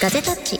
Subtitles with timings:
[0.00, 0.58] ガジェタッチ。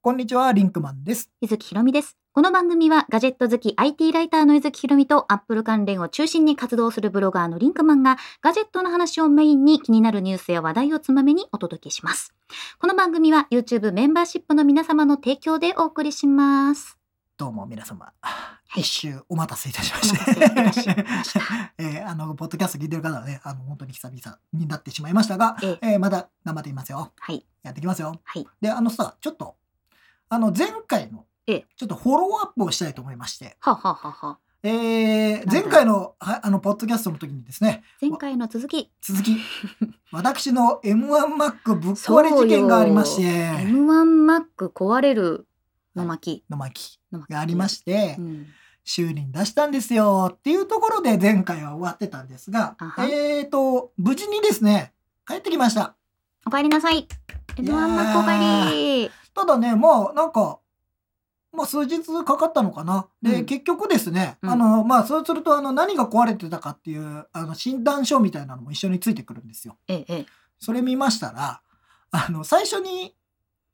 [0.00, 1.28] こんにちは、リンクマンです。
[1.40, 2.16] ゆずきひろみです。
[2.32, 12.32] この番組はガジェット好き IT ライターのゆずきひろみとアップル関連を中心に活動するブロガーのリンクマンがガジェットの話をメインに気になるニュースや話題をつまめにお届けします。
[12.78, 16.99] この番組は YouTube メンバーシップの皆様の提供でお送りします。
[17.40, 18.12] どうも皆様、
[18.76, 20.86] い一周お待たせいたしまおし。
[20.86, 20.94] 待
[21.32, 27.12] た えーあの、ポッドキャスト聞いてる方はね、あの、本当に久々になってしまいましたが、えええーまだ頑張っていますよ。
[27.18, 27.46] はい。
[27.62, 28.20] やっていきますよ。
[28.22, 28.46] はい。
[28.60, 29.56] で、あのさ、ちょっと、
[30.28, 34.38] あの、前回の、ええちょっとフォローアップをしたいと思いまして、はははは。
[34.62, 38.92] え前回の、はあの、ポッドキャストの時にですね、前回の続き。
[39.00, 39.38] 続き、
[40.12, 45.46] 私の M1Mac ぶっ壊れ事件がありまして、M1Mac 壊れる
[45.94, 46.44] の巻。
[46.50, 48.46] の巻がありまして、うん。
[48.84, 54.94] 修理に出したんですよっていうところで前回は終わってたんですがえーと、無事にですね、
[55.26, 55.94] 帰ってきました。
[56.46, 56.98] お帰りなさい。
[57.00, 59.10] いやー M1Mac お帰り。
[59.34, 60.58] ただね、まあなんか、
[61.52, 63.08] まあ数日かかったのかな。
[63.22, 69.76] で、うん結局ですね、うんあの、まあそうするとあの何が壊れてたかっていうあの診断書みたいなのも一緒についてくるんですよ。
[69.88, 70.26] ええ、ええ。
[70.58, 71.60] それ見ましたら、
[72.12, 73.14] あの、最初に、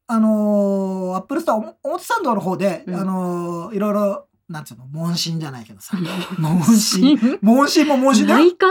[0.09, 5.97] あのー、アップルストア、お表参道の方で、うんあのーいろいろ、なんつうの、問診じゃないけどさ、
[6.39, 7.19] 問診。
[7.43, 7.87] 問診？
[7.89, 8.45] も問診だよ。
[8.47, 8.67] 内科？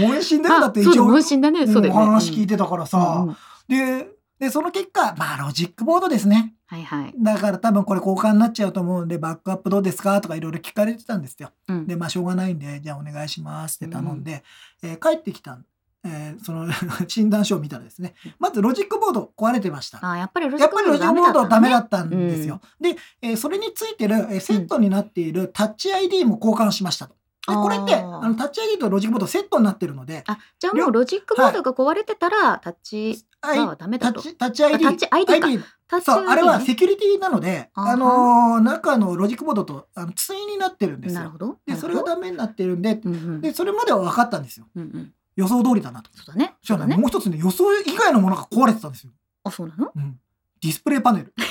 [0.00, 0.60] 問診だよ。
[0.60, 1.66] だって一応、問診だね。
[1.66, 2.00] そうだよね。
[2.00, 3.26] お話聞いててたからさ、
[3.68, 4.08] で、
[4.38, 6.54] で、その結果、まあ、ロジックボードですね。
[6.66, 7.14] はいはい。
[7.18, 10.20] だから多分これ交換になっちゃうと思うんで、バックアップどうですか？
[10.20, 11.50] とかいろいろ聞かれてたんですよ。
[11.66, 14.44] うんで、まあ、しょうがないんで、じゃあお願いしますって頼んで、
[14.82, 15.58] えー帰ってきた、
[16.04, 16.66] えーその
[17.08, 19.98] 診断書を見たらですね、まずロジックボード壊れてました。
[20.02, 22.60] あやっぱりロジックボードぱりロジックボードはダメだったんですよ。
[22.80, 27.14] で、えーそれについてる、えーセットになっているタッチ ID も交換しましたと。
[27.48, 34.20] でこれってあのタッチ ID とロジックボードセットになってるので、あ、じゃあもうロジックボードが壊れてたら、タッチはいはダメだと。
[34.22, 35.26] タッチタッチ ID あタッチ ID
[35.58, 41.20] かタッチそう、あれはねセキュリティなので、あはあのー中のロジックボードとあの対になってるんですよ。
[41.20, 41.56] なるほど。
[41.66, 43.00] で、それがダメになってるんで、
[43.40, 44.66] で、それまでは分かったんですよ。
[44.76, 45.12] うんうん。
[45.38, 46.10] 予想通りだなと。
[46.14, 46.54] そうだね。
[46.60, 46.96] そしたらね。
[46.96, 49.12] もう一つね、予想以外のものが壊れてたんですよ。
[49.44, 49.92] あ、そうなの？
[49.94, 50.18] うん。
[50.60, 51.32] ディスプレイパネル。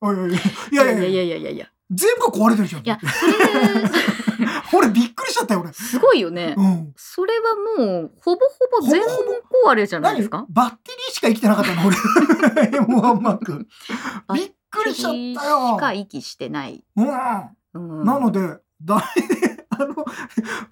[0.00, 0.34] おいおいおい。
[0.34, 1.66] いやいやいやいやいやいやいや。
[1.90, 2.82] 全部壊れてるじゃん。
[2.82, 3.32] いや、それ、
[4.78, 5.72] 俺びっくりしちゃったよ、俺。
[5.74, 6.54] すごいよね。
[6.56, 6.92] うん。
[6.96, 9.02] それはもう、ほぼほぼ全
[9.66, 10.46] 壊れじゃないで何すか？
[10.48, 11.96] バッテリーしか生きてなかったの、俺。
[12.78, 13.68] M1 マーク。
[14.32, 15.80] びっくりしちゃったよし。
[15.80, 16.82] か息してない。
[16.96, 17.06] うん。
[17.74, 18.40] うんなので、
[18.82, 19.20] だい
[19.78, 19.94] あの、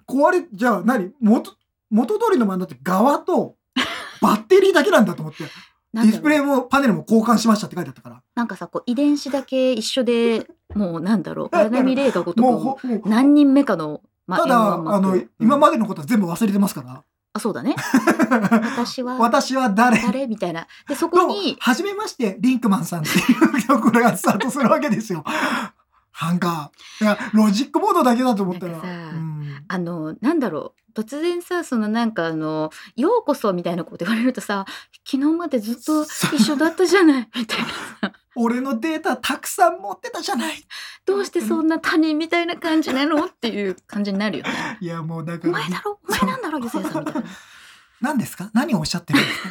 [0.07, 1.11] 壊れ、じゃあ何？
[1.21, 1.51] 元、
[1.89, 3.55] 元通りのままだって側と
[4.21, 5.43] バッテリーだけなんだと思って、
[5.93, 8.21] ディスプレイもパネルも交換しましたって書いてあったから。
[8.35, 17.03] なんかさ、こう遺伝子だけ一緒で、もうなんだろう、荒波霊がごとく、何人目かの、まただ、M1 あの、うん今までのことは全部忘れてますから。
[17.35, 17.75] あ、そうだね。
[18.29, 19.99] 私は、私は誰？
[20.01, 20.27] 誰？
[20.27, 20.67] みたいな。
[20.87, 25.23] で、そこのに、はじめまして、リンクマンさんっていうところがスタートするわけですよ。
[26.21, 28.81] なんか、いや、ロジックボードだけだと思ったら。
[29.67, 34.65] あの、なんだろう、突然さ、そのなんかあの、ようこそみたいなこと言われるとさ、
[35.09, 36.03] 昨日までずっと
[36.35, 37.65] 一緒だったじゃない、 みたいな
[38.09, 38.13] さ。
[38.35, 40.55] 俺のデータたくさん持ってたじゃない。
[41.05, 43.25] どうしてそんな他人みたいな感じなの？
[43.25, 44.77] っていう感じになるよね。
[44.81, 45.51] いや、もうだおから。
[45.53, 45.99] 前だろ？
[46.07, 46.59] お前なんだろ？
[46.59, 47.23] ゆさんみたいな。
[48.01, 48.49] 何ですか？
[48.53, 49.49] 何をおっしゃってるんですか？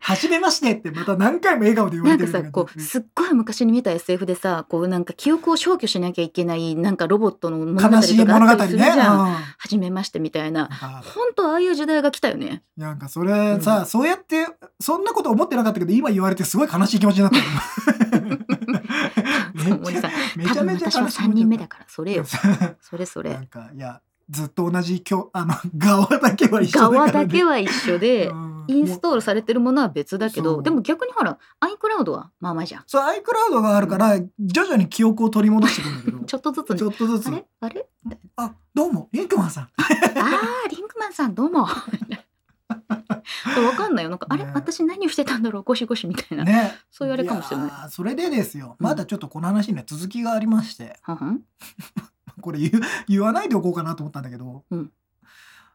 [0.00, 8.90] はじめましてってまた何回も笑顔で言わなんかさ、れてるんだけどこう、すっごい昔に見た SF でさ、こうなんか記憶を消去しなきゃいけない、なんかロボットの物語悲しいとか物語あったりするじね。
[9.02, 9.18] ゃん。
[9.20, 10.68] うんはじめましてみたいな。
[10.70, 12.62] あほんとああいう時代が来たよね。
[12.76, 14.46] なんかそれさ、そうやって
[14.80, 17.38] そんなこと思ってなかったけど今言われてすごい悲しい気持ちになった
[19.58, 22.22] めっちゃめ多ちゃめちゃ分私は3悲しい気持ち人目だから、それよ。
[22.60, 23.46] だそれそれなん。
[23.46, 28.48] かいやずっと同じ今日 あの側だけは一緒だから、側ね、だけは一緒で、うん。
[28.68, 32.82] インストールされてるものは別だけど、でも逆にほら、iCloud はまあまあじゃん。
[32.86, 36.18] そう iCloud があるから徐々に記憶を取り戻してくるんだけど。
[36.28, 36.76] ちょっとずつね。
[36.78, 36.84] ち。
[36.84, 37.28] ょっとずつ。
[37.28, 37.46] あれ？
[37.60, 37.88] あれ？
[38.36, 39.08] あどうも。
[39.12, 39.68] リンクマンさん。
[39.78, 41.60] あー、リンクマンさんどうも。
[41.62, 41.68] わ
[43.74, 44.10] かんないよ。
[44.10, 44.44] なんか、あれ？
[44.44, 44.52] ね。
[44.54, 45.62] 私何をしてたんだろう？
[45.62, 46.44] ゴシゴシみたいな。
[46.44, 46.74] ね。
[46.90, 47.70] そういうあれかもしれない。
[47.90, 48.76] それでですよ。
[48.78, 48.86] うん。
[48.86, 51.40] まだちょっとこの話には続きがありまして、はんはん
[52.40, 52.58] これ
[53.08, 54.92] 言わないでおこうかなと思ったんだけど、うん。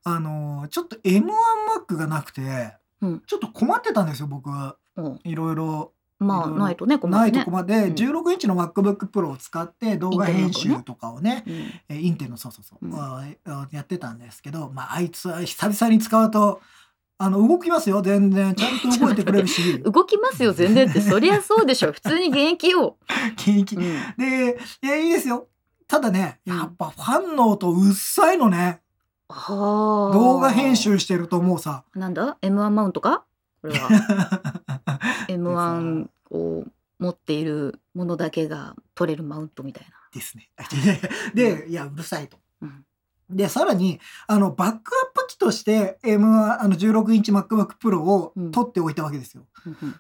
[0.04, 3.22] あのーちょっと M1Mac がなくて、うん。
[3.26, 4.50] ちょっと困ってたんですよ僕。
[4.50, 5.20] うん。
[5.24, 7.32] いろいろまあ、ないとね、困るね。
[7.32, 7.52] ないとこ。
[7.52, 7.94] まで、うん。
[7.94, 11.54] 16インチの MacBook Pro を使って動画編集とかをねうん。
[11.90, 13.68] えーインテルのそうそうそう、うん。
[13.72, 16.62] やってたんですけど、まあ、あいつは久々に使うと
[17.18, 18.54] あの動きますよ全然。
[18.56, 19.80] ちゃんと動いてくれるし。
[19.84, 21.00] 動きますよ、全然って。
[21.00, 21.92] そりゃそうでしょ。
[21.94, 22.98] 普通に現役よ。
[23.38, 23.76] 現役。
[23.76, 23.84] うん。
[24.18, 25.48] でいやいいですよ
[25.94, 28.82] ただねうんやっぱファンの音うっさいのね、
[29.30, 30.14] はあ。
[30.14, 33.26] 動画編集してるともうさなんだ ?M1 マウントか？
[33.62, 33.90] これは。
[35.30, 36.64] M1 を
[36.98, 40.50] 持っているものだけが取れるマウントみたいですね。
[41.36, 42.38] で、いや、うるさいと。
[42.62, 42.70] な。
[42.70, 42.86] うん
[43.30, 49.46] で、さらに、あの、バックアップ機として M1、あの、16インチ MacBook Pro をうん取っておいたわけですよ。
[49.68, 49.96] うんうん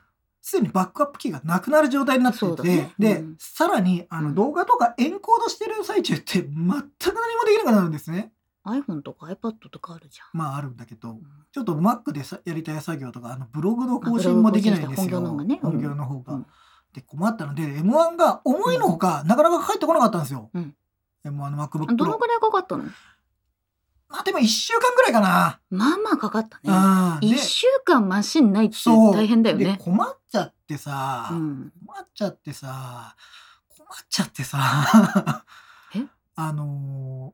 [0.45, 8.33] すでにバックアップ機がなくなる状態になってて、そうだねで、うんさらに、あの、うん動画とかエンコードしてる最中って全く何もできなくなるんですね。
[8.65, 11.19] iPhone とか iPad とかあるじまあ、あるんだけどゃん。、
[11.51, 15.09] ちょっと Mac でさやりたい作業とか、あの、ブログの更新もできないんですよ。
[15.09, 16.33] 本業の方がねうん本業の方が。
[16.33, 16.45] うん
[16.93, 20.51] で、困ったので、M1 が思いのほか、なかなか帰ってこなかったんですよ。
[20.53, 20.75] うん
[21.25, 22.17] M1 の MacBook うんどの。
[22.17, 22.83] ぐらいかかったの？
[24.13, 25.59] まあ、でも1週間ぐらいかな。
[25.71, 26.71] まあまあかかったね。
[26.71, 27.19] うん。
[27.19, 29.79] で一週間マシンないって大変だよでね。
[29.81, 31.71] 困っちゃってさ、うん。
[31.83, 33.15] 困っちゃってさ
[33.67, 35.43] 困っちゃってさ
[35.95, 36.05] え？
[36.35, 37.33] あの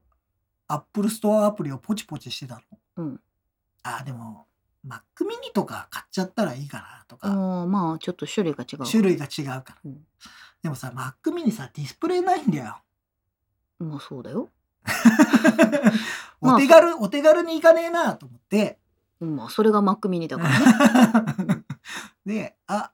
[0.69, 2.61] ー、アップルストアアプリをポチポチしてたの
[2.95, 3.21] うん。
[3.83, 4.47] あでも
[4.87, 8.85] Mac mini とか買っちゃったらいいかなとか、あーまあちょっと種類が違う。
[8.89, 10.05] 種類が違うから、うん
[10.63, 12.77] でもさ Mac mini さディスプレイないんだよ
[13.79, 14.49] まあそうだよ。
[16.41, 18.79] お手軽、お手軽にいかねえなと思って。
[19.19, 20.59] うんまあそれが Mac mini だから
[21.45, 21.63] ね。
[22.25, 22.93] であ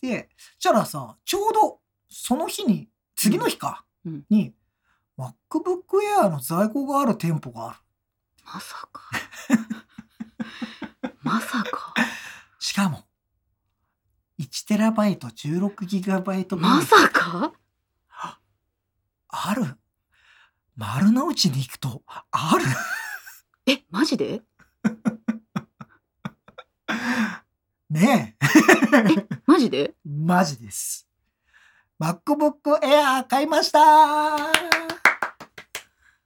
[0.00, 4.24] でそしたらさちょうどその日に次の日か、うん。
[4.30, 4.54] に
[5.18, 5.34] MacBook
[6.20, 7.78] Air の在庫がある店舗がある
[8.44, 9.02] まさか。
[11.22, 11.92] まさか。
[12.58, 13.04] しかも
[14.38, 17.52] 1TB16GB まさか？
[19.30, 19.76] ある
[20.78, 22.64] 丸の内に行くとある？
[23.66, 24.42] え、マジで？
[27.90, 28.46] ねえ
[29.12, 29.94] え、マジで？
[30.06, 31.08] マジです。
[32.00, 33.80] MacBook Air 買いました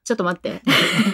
[0.05, 0.61] ちょっと待って。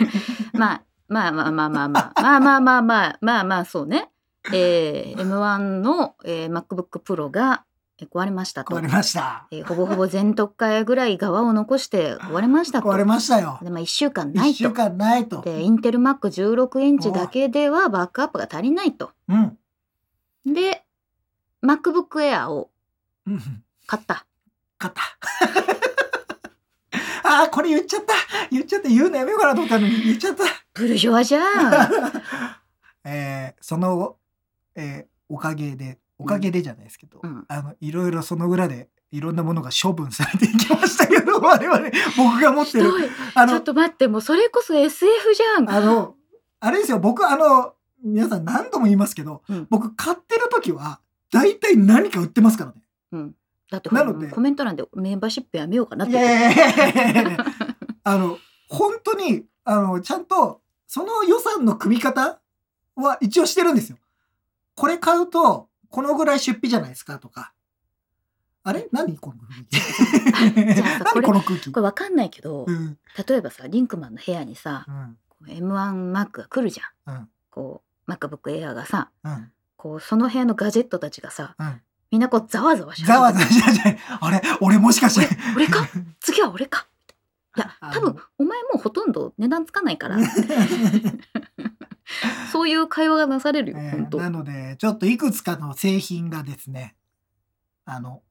[0.52, 4.10] まあ、まあまあまあまあまあ、まあまあまあまあ、まあまあそうね。
[4.52, 7.64] えー、M1 の、えー MacBook Pro が
[8.00, 8.88] えー壊れましたと壊れ。
[8.88, 9.46] ました。
[9.50, 12.88] えーほぼほぼ全特化ぐらい側を残して壊れましたと。
[12.88, 13.58] 壊れましたよ。
[13.62, 14.72] で、まあ1週間ない1週と。
[14.74, 15.42] 間ないと。
[15.42, 19.10] で、インテル Mac16 インチだけではバックアップが足りないと。
[19.28, 19.58] うん。
[20.46, 20.84] で、
[21.62, 22.70] MacBook Air を
[23.26, 23.40] うん。
[23.86, 24.24] 買った。
[24.78, 25.02] 買った。
[27.24, 28.14] ああ、これ言っちゃった。
[28.50, 28.88] 言っちゃった。
[28.88, 30.44] 言うのやめようかなと思ったのに言っちゃった。
[30.72, 31.44] ブルジョワじゃん。
[33.04, 34.16] えーその、
[34.74, 42.90] えーおかげで、おかげでじゃないですけど、うんあの、いろいろその裏で、いろんなものが処分されていきましたけど、 我々、僕が持ってる。
[43.34, 45.70] あのちょっ、と待って、もうそれこそ SF じゃん。
[45.70, 46.16] あの、
[46.60, 51.00] あれですよ、僕、あの、皆さん何度も言いますけど、うん僕買ってる時は、
[51.32, 52.76] 大体何か売ってますからね。
[53.12, 53.34] うん。
[53.70, 56.18] だってなのでコメント欄でメンバーシップやめようかなって
[58.02, 58.38] あの、
[58.68, 62.40] 本当に、あの、ちゃんと、その予算の組み方
[62.96, 63.98] は一応してるんですよ。
[64.74, 67.52] これ買うと、このぐらい出費じゃないですかとか。
[68.64, 68.88] あれ？
[68.92, 69.16] 何？
[69.16, 70.74] この空気。
[70.74, 71.72] じゃあさこ何れこの空気？
[71.72, 71.80] こ。
[71.80, 72.98] れわかんないけど、うん。
[73.26, 75.16] 例えばさ、リンクマンの部屋にさ、うん。
[75.48, 77.14] M1 Mac が来るじゃん。
[77.14, 77.28] うん。
[77.50, 79.52] こう、MacBook Air がさ、うん。
[79.76, 81.80] こう、その部屋のガジェットたちがさ、うん。
[82.10, 83.62] みんなこう、ざわざわしざわざわし。
[84.20, 84.42] あれ？
[84.60, 85.28] 俺もしかして。
[85.56, 85.86] 俺か？
[86.20, 86.86] 次は俺か
[87.56, 90.18] いや、あ多分、お前もうほとんど値段つかないから、
[92.52, 96.96] そういう会話がなされるよ、えーなので、ちょっといくつかの製品がですね、
[97.84, 98.22] あの、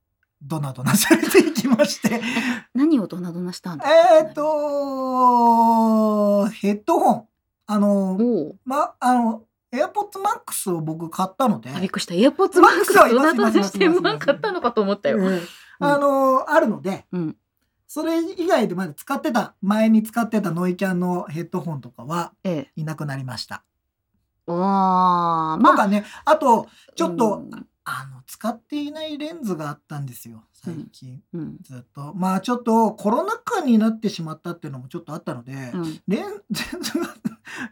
[0.42, 2.22] ドナドナされていきまして、
[2.74, 3.86] 何をドナドナしたんだ？
[3.88, 7.28] えーっと、ヘッドホン。
[7.70, 8.18] あの、
[8.66, 9.44] ま、あの、
[9.74, 12.14] AirPods Max を僕買ったので、あびっくりした。
[12.14, 15.18] エアポッツマッマックスクスはいますドナドナしていますいます M1 買ったのかと思ったよ。
[15.22, 15.48] えー
[15.80, 17.36] あの、あるので、うん。
[17.88, 22.72] それ以外でまだ使ってた、前に使ってたノイキャンのヘッドホンとかはええ。
[22.76, 23.64] いなくなりました。
[24.48, 25.74] ああ、まあ。
[25.74, 31.22] とかね、あと、ちょっと、うんあの、使っていないレンズがあったんですよ、最近。
[31.34, 31.58] うん。
[31.64, 32.14] ずっと。
[32.16, 36.02] まあちょっとコロナ禍になってしまったっていうのもちょっとあったので、うん。
[36.06, 37.16] レン ズが、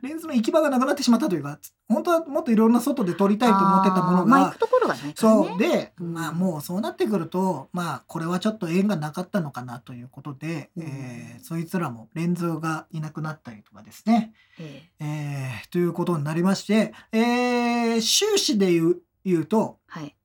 [0.01, 5.13] レンズの行き場がなくなってしまったというか、本当はもっといろんな外で撮りたいと思ってたものあーまあ、行がく、ところがね。
[5.17, 5.59] そう。
[5.59, 14.33] で、うんまあもうそうなってくると、まあこれはちょっと縁がなかったのかなということで、うんえーそいつらもレンズがいなくなったりとかですね。
[14.59, 20.15] えええーということになりまして、えー収支で言う言うと、はい。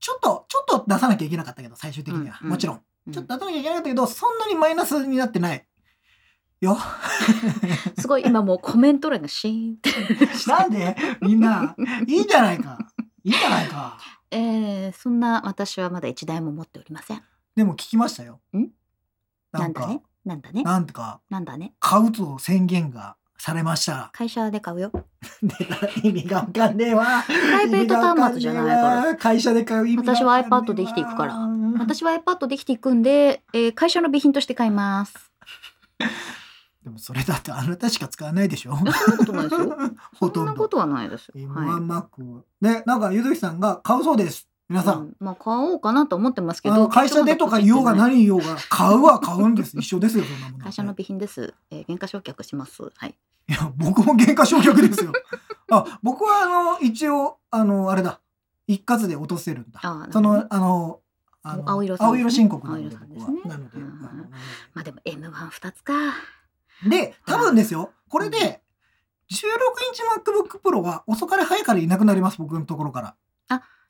[0.00, 2.40] ちょっと、ちょっと出さなきゃいけなかったけど、最終的には。
[2.42, 2.76] うんもちろん。
[2.76, 5.66] うんちょっと出さなきゃいけなかったけど、そんなにマイナスになってない。
[6.60, 6.76] よ。
[7.98, 9.90] すごい今もうコメント欄がシーンって。
[10.50, 10.96] なんで？
[11.22, 11.74] みんな、
[12.06, 12.78] いいじゃないか。
[13.24, 13.98] いいじゃないか。
[14.30, 17.22] えー、そんな私はまだ一台も持っておりません。
[17.56, 18.40] でも聞きましたよ。
[18.52, 18.66] ん？
[19.52, 20.02] なか、なんんだね？
[20.24, 20.62] なんだね？
[20.62, 21.74] なんとか、なんだね？
[21.80, 24.10] 買うと宣言がされました。
[24.12, 24.90] 会社で買うよ。
[25.42, 25.54] で
[26.08, 27.22] 意味がわかんねえわ。
[27.26, 29.16] プライベート端末じゃないから。
[29.16, 31.34] 会社で買う意味私は iPad で生きていくから
[31.78, 35.14] 私は iPad できていくんで、えー会社の備品として買います。
[36.82, 39.76] でもそれだってあなたしか使わないでしょそんなことないですよ。
[40.18, 40.52] ほとんど。
[40.52, 41.34] そんなことはないですよ。
[41.36, 41.80] M1 はい。
[41.80, 42.44] マック。
[42.60, 44.47] ね、なんかゆずきさんが買うそうです。
[44.68, 44.98] 皆さん。
[45.00, 46.88] うんまあ買おうかなと思ってますけど。
[46.88, 49.76] 会社でとか言おうが何言おうが買うは買うんです。
[49.78, 50.64] 一緒ですよ、そんなもの。
[50.64, 51.54] 会社の備品です。
[51.70, 52.82] えー、原価償却します。
[52.82, 53.14] はい。
[53.48, 55.12] いや、僕も原価償却ですよ。
[55.70, 58.20] あ、僕はあの、一応、あの、あれだ。
[58.66, 59.80] 一括で落とせるんだ。
[60.12, 61.00] その、あの、
[61.42, 63.00] あの青色さんですね申告なので、ね
[63.46, 63.78] なので、
[64.74, 65.94] まあでも M12 つか。
[66.86, 67.92] で、多分ですよ。
[68.08, 68.42] これで、16
[69.30, 73.14] インチ MacBook Pro は遅かれ早かれいなくなります、僕のところから。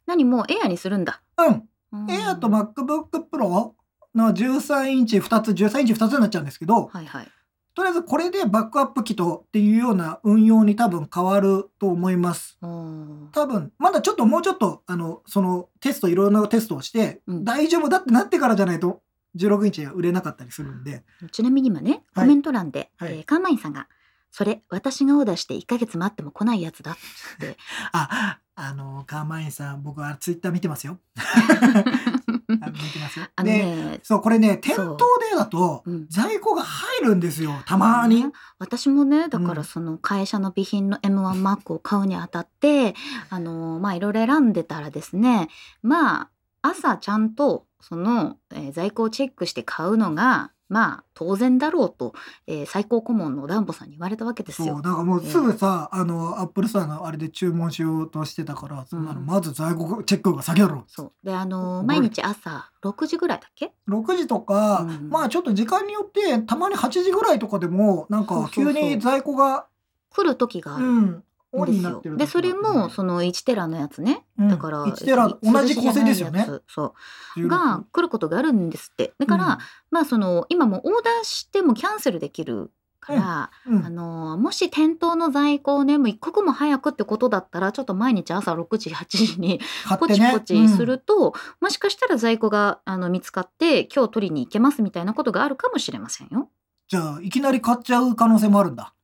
[0.09, 1.23] 何もうエアにするんだ。
[1.37, 1.69] うん。
[1.93, 3.73] うん Air と MacBook Pro
[4.15, 7.29] の13インチ2つ、13インチ2つになっちゃうんですけど、はいはい。
[7.75, 12.59] とりあえずこれでバックアップ機とっていうような運用に多分変わると思います。
[12.61, 19.03] 多分、まだちょっともうちょっと、あの、そのテスト、いろいろなテストをして、うん大丈夫だってなってからじゃないと、
[19.37, 23.89] 16インチが売れなかったりするんで、ちなみに今ね、はいコメント欄で、はいえーカーマインさんが、
[24.31, 26.97] それ、私がオーダーして1ヶ月待っても来ないやつだっ
[27.41, 27.57] て。
[27.93, 30.99] あ、あの、カーマインさん、僕はツイッター見てますよ。
[31.17, 33.27] あの見てますよ。
[33.37, 38.27] あので、ね、そう、これね、店頭でだとうん、在庫が入るんですよ、たまに。
[38.59, 42.95] 私もねだかうんらその会社の備品の M1Mac を買うにあたって
[43.31, 45.49] あのまあいろいろ選んでたらですね
[45.83, 46.31] まあ
[46.63, 52.15] 朝ちゃんとその、えー在庫をチェックして買うのがまあ当然だろうと、
[52.47, 54.75] えー最高顧問のダンボさんに言われたわけですそう、よ。
[54.77, 60.85] だからもうすぐさ、あの、アップルストアのあれで注文しようとしてたから、そんなのうんまず在庫チェックが先だろう。
[60.87, 61.13] そう。
[61.27, 65.09] であの毎日朝6時ぐらいだっけ？6時とか、うん。
[65.09, 69.67] まあちょっと時間によって、たまに8時ぐらいとかでも、なんか急に在庫が、
[70.11, 70.87] 来る時がある。
[70.87, 72.11] うん、で。
[72.17, 74.49] でそれもその1テラのやつね、うん。
[74.49, 76.47] だから1テラ同じ構成ですよね。
[76.67, 76.95] そ
[77.37, 77.41] う。
[77.41, 79.15] 16が来ることがあるんですって。
[79.19, 79.59] だから、
[79.91, 83.87] まあその今もオーダーしてもキャンセルできるから、うん。
[83.87, 89.61] あのもし店頭の在庫をねもう一刻も早くってことだったらちょっと毎日朝6時8時に
[89.99, 96.51] ポチポチすると、もしかしたら在庫があの見つかって今日取りに行けますみたいなことがあるかもしれませんよ。
[96.89, 98.75] じゃあ、いきなり買っちゃう可能性もあるん。
[98.75, 98.95] だ。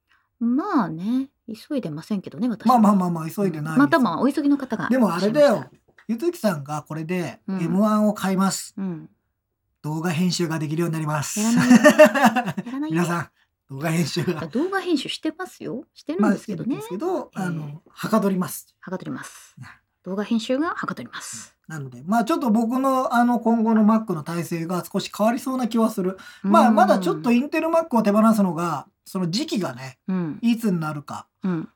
[0.40, 5.64] まあね急いでませんけどね私まあまああまあまあ、急いでないまたまあお急ぎの方がでもあれだよ。
[6.06, 8.74] ゆずきさんがこれでうん M1 を買います。
[8.74, 8.82] た。
[8.82, 9.10] うん、
[9.82, 11.40] 動画編集ができるようになります。
[11.40, 13.28] やらないやらないよ 皆さん、
[13.70, 14.46] 動画編集が。
[14.46, 18.74] 動画編集してますよしてるまあ、んですけどねしてるんですけど、ええあの、はかどります。
[18.80, 19.64] はかどりますうん
[20.04, 26.18] 動画編集がはかどります、なので、まあちょっと僕のあの今後の Mac の体制が少し変わりそうな気はする。
[26.42, 30.38] まあまだちょっとインテル Mac を手放すのが、その時期がね、うん。
[30.42, 31.26] いつになるか。
[31.42, 31.68] うん。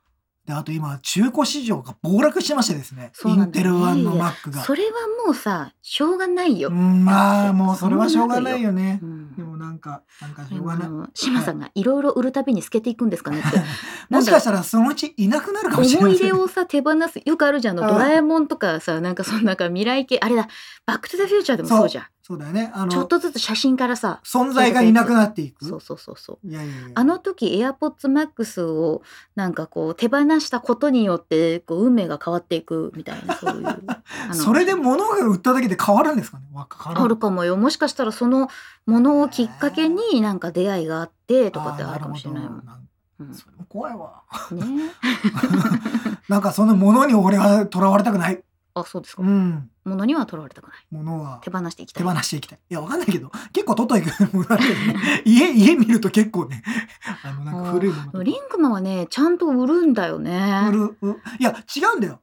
[0.48, 2.92] で、あと今、中古市場が暴落してましてです。
[2.92, 3.12] ね。
[3.26, 4.62] インテルなんだよね1のいや Mac が。
[4.62, 4.92] それは
[5.26, 8.98] もうさしょうがないよ、うん、まあもうそれはしょうがないよね。
[9.02, 9.06] う。
[9.06, 10.86] んでもなんか、なんかしょうがない。
[10.86, 13.60] あの島さんがいろいろ売るたびに透けていくんですかねって
[14.08, 20.18] もしかしたらそのうちいなくなるかもしれ思ないい出をさ手放すよくあるじゃんあの うんドラえもんとかさなんかそのなんか未来系。
[20.22, 20.48] あれだ
[20.86, 22.70] バック・トゥ・ザ・フューチャーでもそうじゃんそうだよね。
[22.74, 25.64] あの、ちょっとずつ写真からさ存在がいなくなっていく。
[25.64, 26.88] そうそうそうそういやいやいや。
[26.94, 29.00] あの時 AirPods Max を
[29.34, 33.78] なんかこう手放したことによってこう運命が変わっていくみたいなそういう
[34.36, 36.44] それで物が売っただけで変わるんですかね？
[36.84, 38.50] あるかもよもしかしたらその
[38.84, 42.62] ものをきっかけになんか出会いがあってとかってあるかもしれないもん
[43.20, 44.22] うんそれも怖いわ。
[44.52, 44.64] ね
[46.28, 48.42] なんかその物に俺は囚われたくない。
[48.80, 49.22] あそうですか。
[49.22, 49.70] うん。
[49.84, 50.76] ものにはとらわれたくない。
[50.90, 52.10] 物は手放していきた手い。
[52.10, 52.58] 放していきたい。
[52.70, 55.22] いや、わかんないけど、結構取っといくものだけどね。
[55.24, 56.62] 家、家見ると結構ね、
[57.24, 60.68] あの、なんか古いものリンクマンはねちゃんと売るんだよね。
[60.68, 62.20] 売る、ういや、違うんだよ。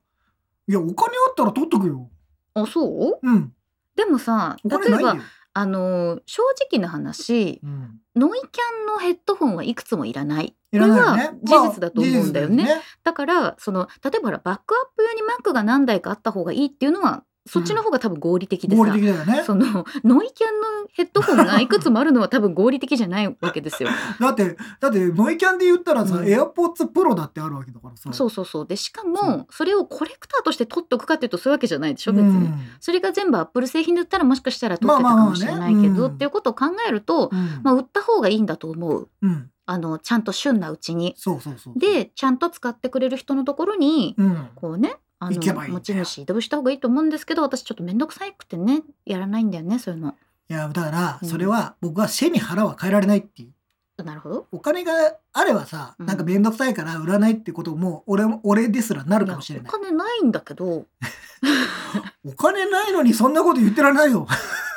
[0.67, 2.09] いや、お金あったら取っとくよ。
[2.53, 3.19] あそう？
[3.21, 3.53] うん。
[3.95, 5.17] でもさお例えば。
[5.57, 8.01] あの正直な話うん。
[8.13, 10.53] ノイキャンのヘッドホンはいくつもいらない。
[10.79, 12.63] これは事実だと思うんだよね。
[12.63, 14.57] まあ事実だからその例えばバックアッ
[14.95, 19.43] プ用に Mac が何台かあった方がいいっていうのはそっちの方が多分合理的でさ、合理的だよね。
[19.45, 23.89] そのノイキャンのヘッドホンがいくつもあるのは 多分合理的じゃないわけですよ。
[24.19, 26.23] だって、だって、ノイキャンで言ったらさ、うん。
[26.23, 28.11] AirPods Pro だってあるわけだからさ。
[28.13, 28.65] そうそうそう。
[28.65, 32.31] でしかもそれをコレクターとして取っとくかっていうとそういうわけじゃないでしょ別に。
[32.31, 32.59] うん。
[32.79, 37.59] それが全部アップル製品だったらもしかしたら取ってたかもしれないけど、まあまあっていうことを考えると、うん。
[37.61, 39.07] まあ、売った方がいいんだと思う。
[39.21, 39.51] うん。
[39.65, 41.15] あのちゃんと旬なうちに。
[41.17, 44.49] そうそうそう。、でちゃんと使ってくれる人のところに、うん。
[44.55, 50.15] こうねあ行けばいいんだよの持ち主移動した方がいいと思うんですけど私ちょっと面倒くさくてねやらないんだよねそういうの。
[50.47, 54.03] いや、だから、うんそれは、僕は背に腹は変えられないっていう。
[54.03, 54.47] なるほど。
[54.51, 54.91] お金が
[55.33, 60.85] あればさ、うんなんか面倒くさいから売らないってことも俺も俺ですらなるかもしれないやお金ないんだけど、
[62.25, 64.27] お金ないのにそんなこと言ってられないよ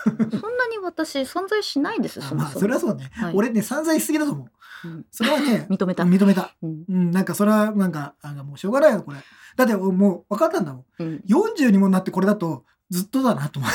[0.05, 0.17] そん
[0.57, 2.21] なに私散財しないです。
[2.21, 4.51] そもまあそれはそうね、はい俺ね散財しすぎだと思ううん
[5.11, 6.05] それはね 認めた。
[6.05, 6.55] 認めた。
[6.63, 6.85] うん。
[6.89, 9.19] うんなんかそれはなんかあのもうしょうがないよこれ。
[9.57, 10.85] だってもう分かったんだもん。
[10.99, 11.23] うん。
[11.27, 13.69] 40にもなってこれだとずっとだなと思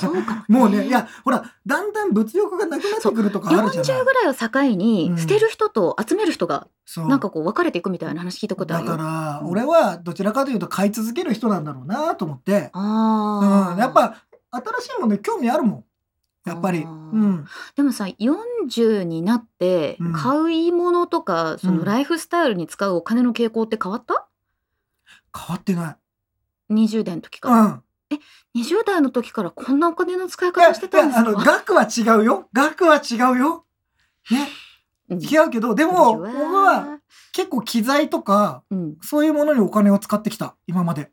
[0.00, 0.14] そう
[0.48, 4.02] もうねいやほらだんだん物欲がなくなってくるとかあるじゃない。
[4.02, 5.18] 40ぐらいを境にうん。
[5.18, 8.96] 捨てる人と集める人がなんかこう分かれていくみたいな話聞いたことあだるよ。
[8.96, 9.50] からうん。
[9.50, 12.70] 俺はどちらかというと買い続ける人なんだろうなと思って。
[12.72, 14.16] ああ、うん、やっぱ
[14.50, 15.84] 新しいものに興味あるもん
[16.44, 17.46] やっぱり、うん、
[17.76, 20.12] でもさ40になってうん。
[20.12, 24.26] 買い物とか、そのライフスタイルに使うお金の傾向って変わった？
[25.36, 25.96] 変わってな
[26.70, 27.82] い、20代の時から、うん、
[28.60, 31.32] 20代の時からこんなお金の使いいや方してたんですか？
[31.44, 32.48] 額は違うよ。
[32.52, 33.64] 額は違うよ。
[34.30, 34.48] ね。
[35.10, 35.18] うん。
[35.20, 36.98] 違うけどでも僕は
[37.32, 38.96] 結構機材とかうん。
[39.00, 40.56] そういうものにお金を使ってきた。
[40.66, 41.10] 今まで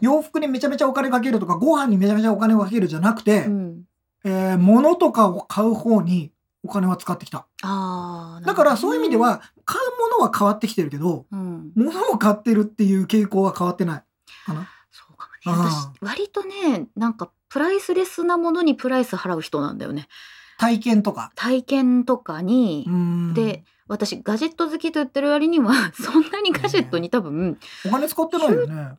[0.00, 3.82] 洋服にめちゃめちゃお金かけるとかご飯にめちゃめちゃお金をかけるじゃなくて、うん。
[4.24, 7.46] えー物とかを買う方にお金は使ってきた。
[7.62, 14.04] あーだからそういう意味で、は買うものは変わってきてるけどうん、物を買ってるっていう傾向は変わってない。
[14.46, 14.68] かな？
[14.90, 15.62] そうかもね。
[15.62, 20.08] あ私割とねなんかプライスレスなものにプライス払う人なんだよね。
[20.58, 21.32] 体験とか。
[21.34, 22.84] 体験とかに。
[22.88, 23.34] う、ん。
[23.34, 28.66] で私ガジェット好きと言ってる割には そんなにガジェットに多分お金使ってないよね。
[28.66, 28.94] そんなに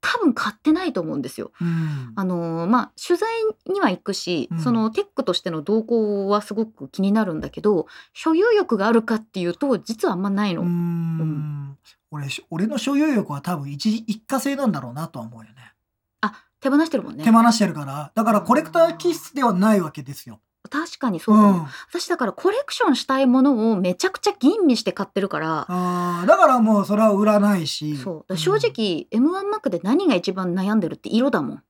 [0.00, 1.52] 多分買ってないと思うんですよ。
[1.60, 3.28] うんあのーまあ取材
[3.72, 10.62] には行くし、うんそのテックとしての動向はすごく気になるんだけど所有欲があるかっていうと実はあんまないの。
[10.62, 11.78] うーん
[12.10, 15.72] 俺し俺の所有欲は多分一一過性なんだろうなとは思うよね。
[16.20, 17.30] あ手放してるもんね手。
[17.30, 20.40] 放してるからだからコレクター気質ではないわけですよ。
[20.70, 25.66] 確かにそううかも、ん、私だからコレクションしたいものをめちゃくちゃ吟味して買ってるから。
[25.68, 27.96] あーだからもうそれは売らないし。
[27.96, 28.14] そう。
[28.20, 31.62] だから正直、M1 マックで何が一番悩んでるって色だもん。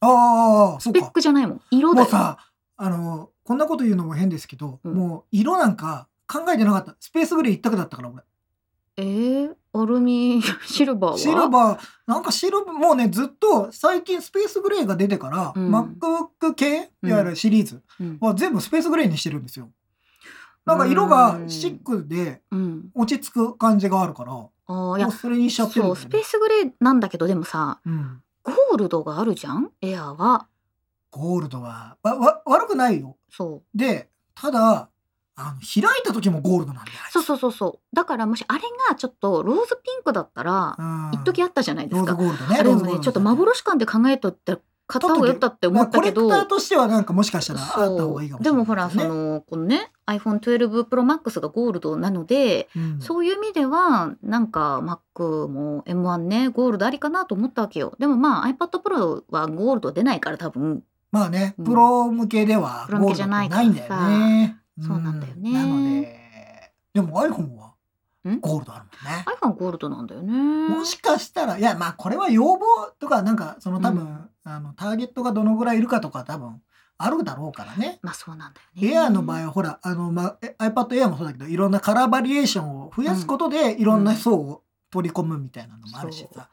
[0.00, 0.80] ああ。
[0.80, 1.60] スペックじゃないもん。
[1.70, 2.04] 色だよ。
[2.04, 2.38] もうさ
[2.76, 4.94] あのこんなこと言うのも変ですけど、うん。
[4.94, 6.96] もう色なんか考えてなかった。
[7.00, 8.22] スペースグレー一択だったから俺。
[8.96, 11.18] えー、アルミ シルバーは？
[11.18, 11.80] シルバー。
[12.06, 15.74] なんかシルバーもうねずっと最近スペースグレーが出てから、うん。
[15.74, 18.18] MacBook 系いわゆるシリーズうん。
[18.20, 19.70] は全部スペースグレーにしてるんですよ。
[20.64, 25.94] なんか色がシックでうん、落ち着く感じがあるから、もあーいうやそれにしちゃってるね。
[25.96, 29.70] スペースグレーなんだけどでもさうん、ゴールドがあるじゃん？
[29.80, 30.46] エアーは。
[31.10, 31.96] ゴールドは。
[32.02, 33.16] わわ悪くないよ。
[33.30, 33.76] そう。
[33.76, 34.88] でただ
[35.42, 36.98] あの開いた時もゴールドなんだよ。
[37.10, 37.96] そうそうそうそう。
[37.96, 41.10] だからもしあれがちょっとローズピンクだったらうん。
[41.14, 42.56] 一時あったじゃないでローズすか、ゴールドね。
[42.58, 43.04] あれもローズゴールドね。
[43.04, 53.00] ちょっと幻感で考えとって買った方がよかったって思まあったけど、コレクターとしてはなんかもしかしたらあった方がいいかもしれないでもほらそねのこのね iPhone12 Pro Max がゴールドなので、うん。
[53.00, 57.94] そういう意味ではなんか Mac も M1 ねゴールドありかなと思ったわけよ。
[57.98, 60.82] でもまあ iPad Pro はゴールド出ないから多分。
[61.10, 61.64] まあね、うん。
[61.64, 64.61] プロ向けではプロ向けじゃないゴールドってないんだよね。
[64.80, 65.52] そうなんだよね。
[65.52, 67.74] なので、でも iPhone は
[68.28, 68.40] ん？
[68.40, 69.24] ゴールドあるもんね。
[69.26, 70.68] iPhone ゴールドなんだよね。
[70.68, 76.62] もしかしたら、いや、まあこれは要望とか、なんかその多分、あの、ターゲットがどのぐらいいるかとか多分
[76.98, 77.98] あるだろうからね。
[78.02, 78.94] まあそうなんだよね。
[78.94, 86.34] エアーの場合はほら、あの、まあ、え iPad Air もそうだけど、いろんなカラーバリエーションを増やすことで、いろんな層を取り込むみたいなのもあるしそう。
[86.34, 86.48] さ。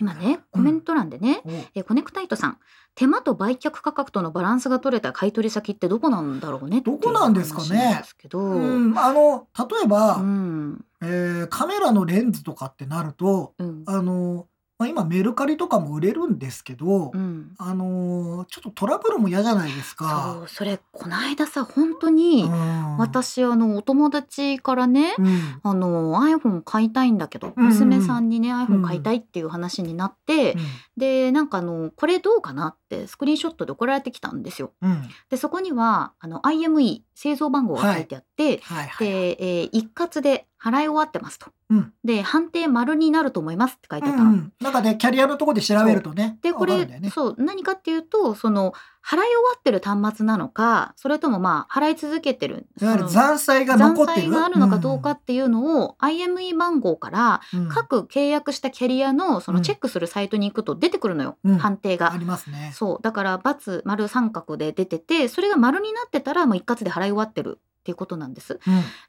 [0.00, 2.58] 今ねコメント欄でね、うん、おえコネクタイトさん
[2.94, 10.84] 手間と売却価格とのバランスが取れた買い取り先ってどこなんだろうねどこなんですかねですけど、うん、あの、例えば、うん。
[11.00, 13.84] えーカメラのレンズとかってなると、うん。
[13.86, 14.46] あの、
[14.82, 17.54] まあ、今メルカリとかも売れるんですけど、うん。
[17.58, 20.42] あのーちょっとトラブルも嫌じゃないですそか。
[20.44, 27.70] うそれこの間さ本当に、うん、私あのお友達からね、うん、あの iPhone 買いたいんだけど、うんうん。
[27.70, 30.56] うん娘さんにね iPhone 買いたいっていう話になって、
[30.96, 34.72] でなんかあのこれどうかなってスクリーンショットで送られてきたんですよ。
[34.82, 39.06] うん、うん、でそこにはあの IME 製造番号が書いてあって、はいはい。
[39.06, 41.50] で、えー一括で払い終わってますと。
[41.70, 44.30] うんで判定丸になると思いますって書いてあったの。
[44.30, 47.10] うんうん、なんかね、キャリアのところで調べるとね、でこれ、ね。
[47.10, 48.72] そう何かっていうとその
[49.04, 54.28] 払い終わってる端末なのかそれともまあ払い続けてる残債が残残ってる。
[54.28, 62.16] 債があるのかどうかっていうのを、IME 番号からうん、うん各契約したキャリアのそのうんチェックするサイトに行くと出てくるのよ、うん判定があ。
[62.16, 62.70] りますね。
[62.74, 68.60] そうだから×丸三角で出ててそれが丸になってたらもう一括で払い終わってるっていうことなんです。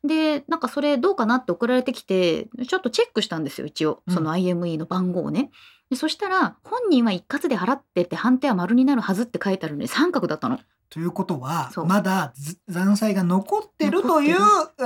[0.04, 5.52] うん、でなんかそれどうかなって送られてきてちょっとチェックしたんですよ一応うんその IME の番号をね。
[5.92, 10.60] でそしたら本人は一括で払ってて判定は丸になるはずって書いてあるのに三角だったの。
[10.90, 14.38] ということはまだず残債が残ってるという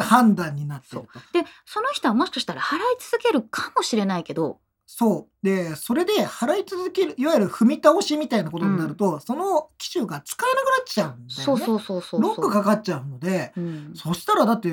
[0.02, 1.20] 判断になってると。
[1.32, 5.46] でその人はもしかしたら払い続けるかもしれないけどそう。
[5.46, 11.44] でそれで払い続けるいわゆる踏み倒しみたいなことになると、その機種が使えなくなっちゃうんだよね。
[11.44, 12.22] そうそうそうそう。
[12.22, 14.70] ロックかかっちゃうのでうん、そしたらだって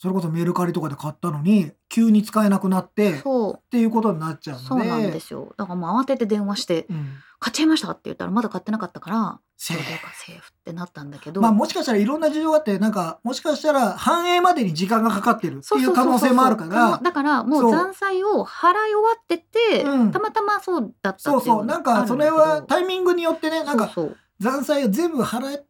[0.00, 3.22] それこそメルカリとかで買ったのに急に使えなくなってっ
[3.70, 4.66] ていうことになっちゃうので。
[4.66, 5.54] そうなんですよ。
[5.58, 9.82] だからもう慌てて電話してうん「買っちゃいました」って言ったらまだ買ってなかったからセーフ。
[9.84, 17.68] セーフってなったんだけど、まあもしかしたらいろんな事情があってなんかもしかしたら反映までに時間がかかってるってそういう可能性もあるからだからもそう。
[17.68, 20.10] う残債を払い終わってて、うん。
[20.12, 21.64] たまたまそうだったっていそうそう。
[21.66, 23.92] なんかそれはタイミングによってねなんか
[24.38, 25.69] 残債を全部払って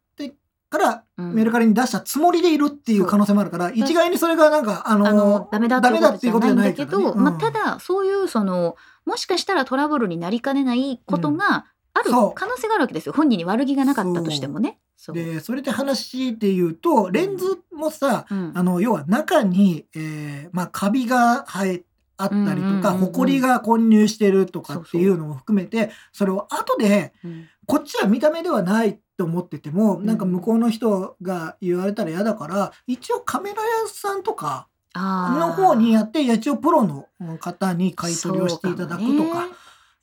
[0.71, 5.81] からメルカリに出したつもりでいるっていう可能性もあるから一概にそれがなんかあのあのダメだっ
[6.19, 7.51] ていうことじゃないんだけど、うことじゃないからね。
[7.51, 13.13] まあ、ただそういうそのもしかしたらトラブルになりかねないことがある可能性があるわけですよ。
[13.13, 14.79] 本人に悪気がなかったとしてもね。
[14.95, 15.15] そう。
[15.15, 18.53] でそれで話で言うとレンズもさうん。
[18.55, 21.83] あの要は中に、えーまあ、カビが生え
[22.21, 27.47] あったりとか、ほこりが混入してるとかっていうのも含めてそれを後でうん。
[27.67, 30.05] こっちは見た目ではないと思ってても、うん。
[30.05, 37.07] なんか向こうの人が言われたら嫌だから一応カメラ屋さんとかの方にやって一応プロの
[37.39, 39.47] 方に買い取りをしていただくとか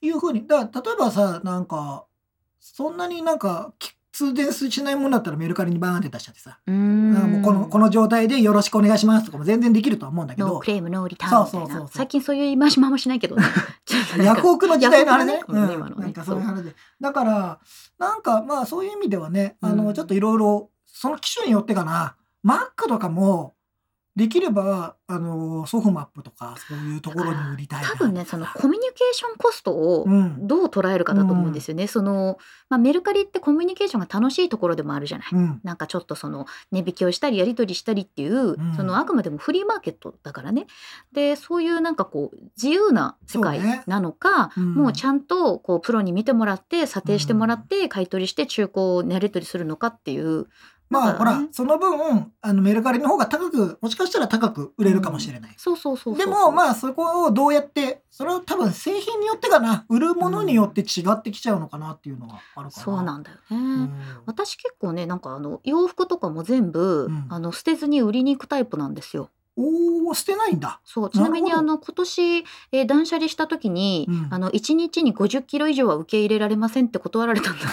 [0.00, 2.06] いうふうにだから例えばさなんか
[2.58, 10.48] そんなになんかき通電しないものだったらメルカリにバーンって出しちゃってさ、うもうこのこの状態でよろしくお願いしますとかも全然できるとは思うんだけど。
[10.48, 11.84] ノークレームノーリターンみたいそうそうそうそう。
[11.84, 13.36] な最近そういう言い回しもしないけど
[14.18, 15.34] ヤフオクの時代のあれね。
[15.34, 15.40] ね。
[15.46, 15.78] うん。
[15.78, 17.60] なんかそういう話でだから
[17.98, 19.94] なんかまあそういう意味ではねあのうん。
[19.94, 22.16] ちょっといろいろその機種によってかな。
[22.44, 23.54] Mac とかも
[24.18, 30.46] できればあのソフマップとかそういうところに売りたいな多分ねそのコミュニケーションコストをうん。
[30.46, 31.86] どう捉えるかだと思うんですよね。
[31.86, 35.28] そのまあ、メルカリってコミュニケーションが楽しいところでもあるじゃない。
[35.32, 35.60] うん。
[35.62, 38.74] なんかちょっとその値引きをしたりやり取りしたりっていう、ん。
[38.74, 40.66] そのあくまでもフリーマーケットだからね。
[41.12, 43.84] でそういうなんかこう自由な世界そうね。
[43.86, 44.74] なのか、うん。
[44.74, 50.48] もうちゃんとこうプロに見てもらって査定してもらって買い取りして中古をやり取りするのかっていう
[50.90, 55.54] まあほらその分あのメルカリの方が高くもしかしたら高く売れるかもしれない。
[55.56, 62.82] そうそうそうでもまあそこをどうやってそれは多分製品によってかな売るものによって違ってきちゃうのかなっていうのはあるかな。
[62.84, 63.42] そうなんだよね。
[63.50, 63.92] うん
[64.26, 69.30] 私結構ねなんかあの洋服とかも全部、うんあの捨てずに売りに行くタイプなんですよ。
[69.56, 70.80] おお捨てないんだ。
[70.84, 77.70] そうちなみにあの今年、えー断捨離した時に、うんあの1日に50キロ以上は受け入れられませんって断られたんだね。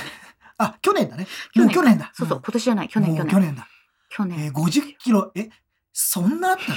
[0.58, 1.28] あ去年だね。
[1.54, 2.12] 去年もう去年だ。
[2.14, 2.42] そうそう、ん。
[2.42, 3.28] 今年じゃない去年も去年。
[3.28, 3.68] う去年だ。
[4.10, 5.50] 去年、えー、50キロえ
[5.92, 6.72] そんなあった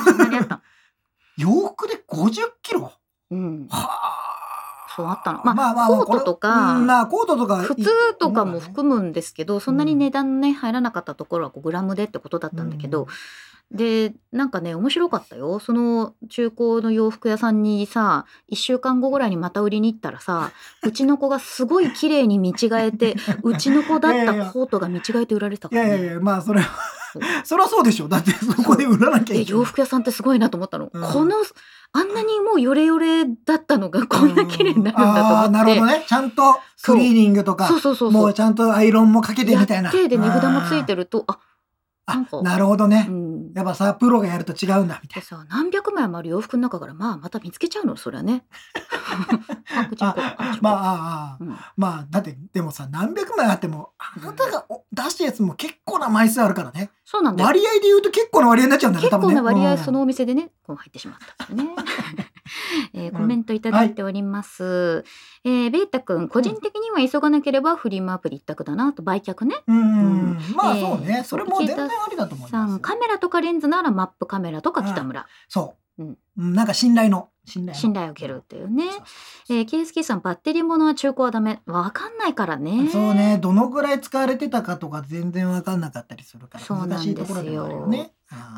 [0.00, 0.04] の？
[0.04, 0.62] そんなにあった
[1.38, 2.92] 洋服で50キロ？
[3.30, 3.66] うん。
[3.70, 4.32] はあ。
[4.94, 5.40] そうあったの。
[5.42, 13.08] まあまあまあコートとかまあコートとか普通とかも含むんですけど、そんなに値段ね入らなかったところはこうグラムでってことだったんだけど、
[13.70, 15.58] でなんかね面白かったよ。
[15.58, 26.68] その中古の洋服屋さんにさ1週間後ぐらいにまた売りに行ったらさうちの子がすごい綺麗に見違えて うちの子だったコートが見違えて売られてたいから、ね、やいやいやまあそれは
[27.44, 28.08] そりゃ そうでしょ。
[28.08, 29.60] だってそこで売らなきゃいえけない。
[29.60, 31.02] 洋服屋さんってすごいなと思ったの、うん。
[31.02, 31.36] この
[31.92, 36.04] あんなにもうヨレヨレだったのがこんな綺麗になるんだと思って、あーなるほどね。
[36.06, 36.42] ちゃんと
[36.82, 38.22] クリーニングとかそうそうそうそう。
[38.22, 39.84] もうちゃんとアイロンもかけてみたいな。
[39.84, 41.38] やってで値札もついてるるとあ
[42.42, 43.52] なるほどね、うん。
[43.54, 47.96] やっぱさプロがやると違うんだみたいでさ何百枚もある洋服の中からまあまた見つけちゃうの？
[47.96, 48.44] そりゃね。
[50.00, 51.56] あまああうん。
[51.76, 56.90] まあだってでもさ何百枚あってもあなたがお出したやつも結構な枚数あるからね。
[57.04, 57.46] そうなんだよ。
[57.46, 61.64] 割合で言うと結構な割合になっちゃうんだよね結構な割合そのお店でねこう入ってしまったね。
[62.94, 65.04] えーコメントいただいております。
[65.44, 69.56] えーベータ君個人的には急がなければフリマアプリ一択だなと売却ね。
[69.66, 69.92] うんうんうん。
[69.92, 70.38] うん。
[70.56, 72.78] まあえーそうね、それも全然ありだと思います。
[72.80, 75.26] カメラとかレンズならマップカメラとか北村。
[75.48, 76.08] そう、うん。
[76.08, 76.10] う
[76.44, 77.28] んなんか信頼の。
[77.44, 77.80] 信頼の。
[77.80, 78.90] 信頼を受けるっていうね。
[78.90, 79.02] そう。
[79.50, 81.60] えー、ケイスキーさんバッテリーものは中古はダメ。
[81.66, 82.88] わかんないからね。
[82.90, 83.38] そうね。
[83.38, 88.12] どのぐらい使われてたかとか全然わかんなかったりするから難しいところでもあるよね。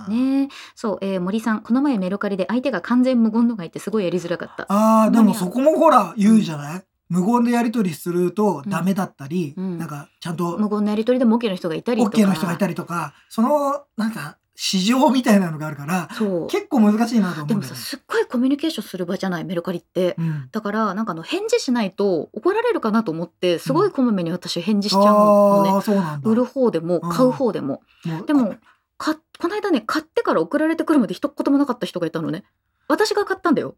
[0.08, 4.66] ねそう、えー森さんこの前メルカリで相手が完全無言のがいてすごいやりづらかった。
[4.68, 12.16] あーでもそこもほら言うじゃない、無言でやり取りするとダメだったり、うんなんかちゃんと無言のやり取りでも OK の人がいたりとか。
[12.16, 16.08] OK の人がいたりとかそのなんか市場みたいなのがあるから。
[16.48, 17.80] 結構難しいなと思でもさうんだよね。
[17.80, 20.14] すっごいコミュニケーションする場じゃないメルカリって。
[20.16, 25.70] うんだからなんかあの返事しないと怒られるかなと思ってすごいこまめに私返事しちゃうのね。
[25.70, 26.30] うなんだ。
[26.30, 27.82] 売る方でもうん買う方でも。
[28.04, 28.54] もうでも
[28.96, 32.44] かこの間ね買ってから送られてくるまで一言もなかった人がいたのね。
[32.88, 33.76] 私が買ったんだよ。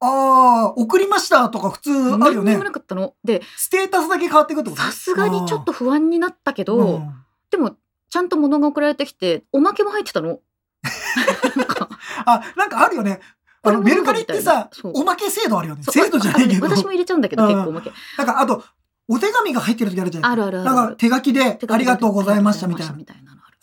[0.00, 2.64] ああ、送りましたとか普通あるよね何にも。
[2.64, 3.14] なかったの。
[3.24, 4.82] で、ステータスだけ変わってくってこと？
[4.82, 7.10] さすがにちょっと不安になったけど、うん
[7.50, 7.76] でも、
[8.10, 10.40] ちゃんと物が送られてきて、おまけも入ってたの。
[11.56, 11.88] なんか
[12.26, 13.20] あ、なんかあるよね。
[13.62, 15.82] あの、メルカリってさおまけ制度あるよね。
[15.84, 16.66] 制度じゃないけど。
[16.66, 17.92] あ私も入れちゃうんだけど、うん結構おまけ。
[18.18, 18.64] なんか、あと、
[19.06, 22.94] お手紙が入ってる時あるじゃないあるあるあるなんか、手書きで、ありがとうございましたみたいな。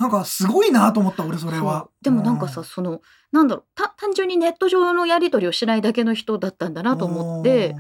[0.02, 1.88] なんか、すごいなと思った、俺、それは。
[2.02, 7.76] でもなんかさ、その、なんだろう、た単純にネット上のやり取りをしないだけの人だったんだうん、なと思って、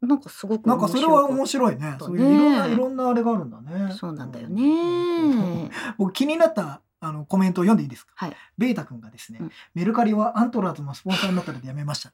[0.00, 1.96] なんかすごくなんか、それは面白白いね。
[1.98, 3.92] たそういういろんな、ねいろんなあれがあるんだね。
[3.92, 4.54] そうなんだようん。
[4.54, 5.70] ね。
[5.98, 8.12] 僕、気になった、あの、コメントを読んでいいですか？
[8.14, 8.36] はい。
[8.56, 12.12] ベータ君がですね、うんメルカリはアントラーズのスポンサーになったのでやめました。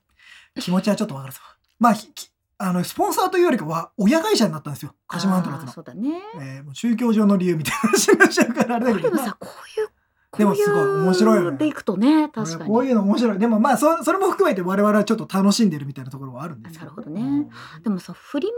[0.60, 1.40] 気持ちはちょっとわかるぞ。
[1.78, 2.30] まあ、ひき
[2.62, 4.94] あの、スポンサーというよりかは、親会社になったんですよ。
[5.06, 5.72] 鹿島アントラーズの。
[5.72, 6.20] そうだね。
[6.38, 9.88] えーもう宗教上の理由みたいな話になっちゃうからあれだけど、まあでもさ、こういう、
[10.36, 12.70] でもすごい面白いよねでいくとね、確かに。
[12.70, 13.38] こういうの面白い。
[13.38, 16.78] でもまあそ、それも含めて我々はちょっと楽しんでるみたいなところはあるんです。
[16.78, 17.48] なるほどね
[17.82, 18.48] でもさ、フリ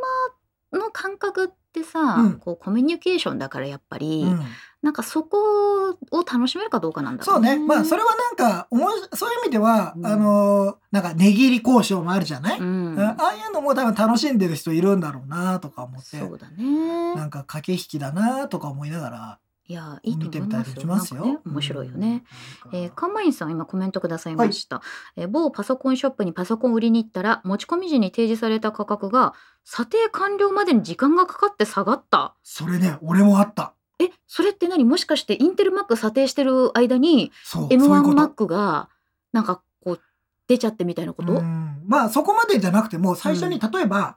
[0.73, 4.41] マの感覚ってさ、うんこうコミュニケーションだからやっぱり、うん
[4.83, 7.57] なんかそこを楽しめるかどうかなんだろそううね。
[7.57, 7.66] ね。
[7.66, 13.01] まあ、それはなんか、おもしそういう意味では、うんあのーなんか、値切り交渉もあるじゃない、うん。
[13.01, 17.14] あああいうのも多分楽しんでる人いるんだろうなとか思って、そうだね。
[17.14, 21.01] なんか駆け引きだなとか思いながらいや、いいと思いますよ。
[21.01, 21.25] すよ。
[21.25, 22.25] ね、面白いよね。
[22.73, 22.79] うん。
[22.79, 24.83] えー、カンさん今コメントくださいました、
[25.16, 33.75] えー某パソコンショップにパソコンを売りに行ったら持ち込み時に提示された価格が査定完了までに時間がかかって下がったそれね、俺もあった。
[34.03, 34.85] えそれって何？
[34.85, 37.62] もしかしてインテル Mac 査定してる間にそう。
[37.62, 38.88] そういうこと M1Mac が
[39.33, 40.01] なんかこう
[40.49, 44.17] 出ちゃってみたいなこと、うんまあそこまでじゃなくても最初にう例えば、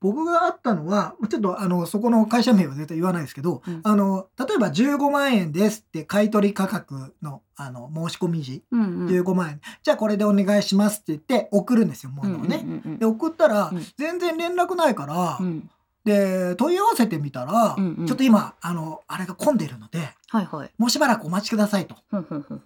[0.00, 12.60] 僕があったのはちょっとあのそこの会社名は絶対言わないですけど、うんあの例えば15万円ですって買い取り価格のあの申し込み時うんうん15万円、じゃあこれでお願いしますって言って送るんですよ物をね。
[12.62, 15.70] うんうんうんで送ったら、うん全然連絡ないから、うん
[16.04, 18.06] で問い合わせてみたら、うんうん。
[18.06, 20.70] ちょっと今あのあれが混んでるのではいはい。
[20.76, 21.96] もうしばらくお待ちくださいと。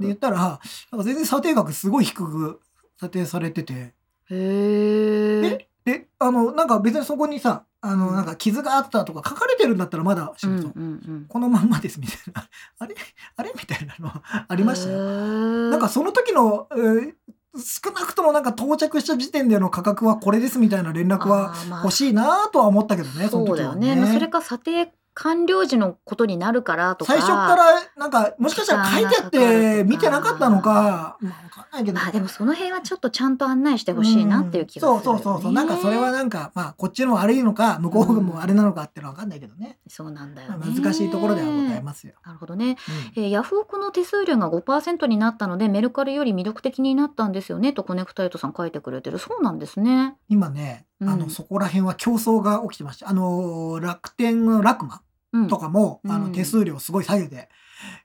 [0.01, 0.61] で言ったら
[0.93, 2.61] 全然査定額すごい低く
[3.01, 3.75] 査定されてて。
[3.75, 3.95] へ
[4.31, 8.15] えであのなんか別にそこにさあのうん。
[8.17, 10.47] なんか傷があったとか書かれてるんだったらまだう。
[10.47, 11.27] うんうんうん。
[11.29, 12.49] このまんまですみたいな。
[12.81, 12.95] あれ？
[13.37, 13.53] あれ？
[13.57, 14.13] みたいなの
[14.49, 14.99] ありましたよ。
[14.99, 17.15] よなんかその時の、えー
[17.57, 23.97] 少なくともなんか到着した時点での価格はこれですみたいな連絡は欲しいなとは思ったけどね、そのそう時はだよね。
[23.97, 27.13] まあそれか査定完了時のことになるからとか。
[27.13, 31.99] 最初からなんかもしかしたら書いてあって見てなかったのか、まあ、わかんないけど。
[31.99, 40.81] まあでもその辺はちょっとちゃんと案内してほしいなっていう気がする、うんそうそうそうそうなんかそれはなんかまあこっちの悪いのか向こうもあれなのかっていうのはわかんないけどね、そうなんだよまあね。
[40.81, 42.15] 難しいところではございますよ。
[42.25, 42.77] なるほどね。
[43.17, 50.17] うんえーヤフオクの手数料が5%になったのでメルカリより魅力的になったんですよねとコネクタイトさん書いてくれてるそうなんですね。
[50.29, 55.01] 今ね、あうんのそこら辺は競争が起きてましたあの楽天のラクマうん、
[55.49, 56.23] とかも、あうん。
[56.25, 57.49] の手数料すごい下げて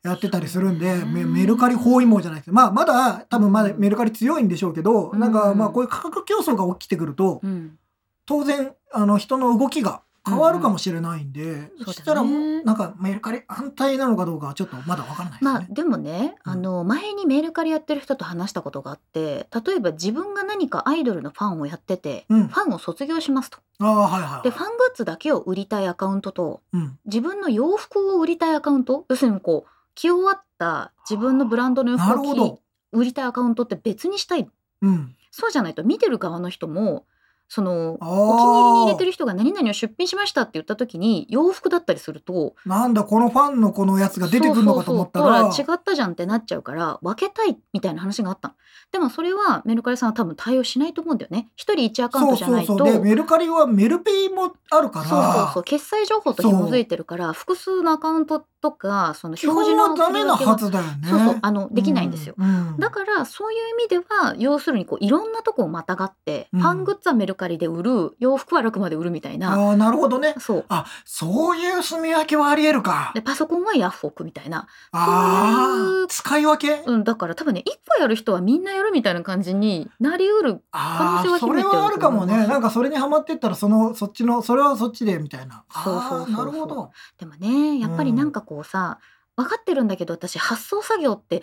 [0.03, 1.23] やってたりするんで、そうね。
[1.23, 5.19] メメルカリ包囲網じゃないですまあまだ多分まだメルカリ強いんでしょうけど、うん。
[5.19, 7.77] なんかまあこういう価格競争が起きてくると、うん、
[8.25, 15.51] 当然あの人の動きが変わるかもしれないんで、うんそしたらそうなんかメルカリ反対なのかどうかはちょっとまだわからないですね。
[15.51, 23.57] まあでもね、うんあの前にメルカリやってる人と話したことがあって例えば自分が何かアイドルのファンをやってて、うんファンを卒業しますと。
[23.79, 24.43] ああはいはい。
[24.43, 32.59] でファングッズだけを売りたいアカウントとうん自分の洋服を売りたいアカウント要するにこう着終わった自分のブランドの洋な服を。
[32.93, 34.47] 売りたいアカウントって別にしたい
[34.81, 35.15] うん。
[35.31, 37.05] そうじゃないと見てる側の人も
[37.53, 39.13] そのあお気に入りに入れてる。
[39.13, 45.43] る人が何々を出品しましたって言った時に洋服だったりするとなんだこのファンのこのやつが出てくるのかと思ったら。
[45.43, 48.55] 違ったじゃんってなっちゃうから分けたいみたいな話があったの
[48.91, 51.49] でもそれはメルカリさんは多分対応しないと思うんだよね。
[51.55, 52.75] 一人一アカウントじゃないと。
[53.01, 55.05] メルカリはメルペイもあるから。
[55.05, 55.63] そうそうそう。
[55.63, 61.07] 決済情報と紐づいてるから複数のアカウントとかその表示のはダメなはずずだよね。
[61.09, 61.39] そうそう。
[61.41, 62.45] あのできないんですよ、うん。
[62.45, 62.77] うん。
[62.77, 66.61] だからそういう意味では要するにこういろんなとこをまたがって、うん。
[66.61, 70.35] ファングッズはメルカリで売る洋服は楽まで売るみたいなああなるほどね。
[70.39, 73.21] そうあそういう住み分けはありえるかで。
[73.21, 76.83] パソコンはヤフオクみたいな、ああ使い分け？
[76.85, 82.47] うん、だから多分ね一個やる人はみんなやるみたいな感じになりうる可能性は秘めてるれはあるかもね。
[82.47, 85.63] なんかそれにハマってったらそのそっちのそれはそっちでみたいな。
[85.83, 86.91] そうそうなるほど。
[87.19, 88.99] でもねやっぱりなんかこうさ、
[89.35, 91.41] 分かってるんだけど私発送作業って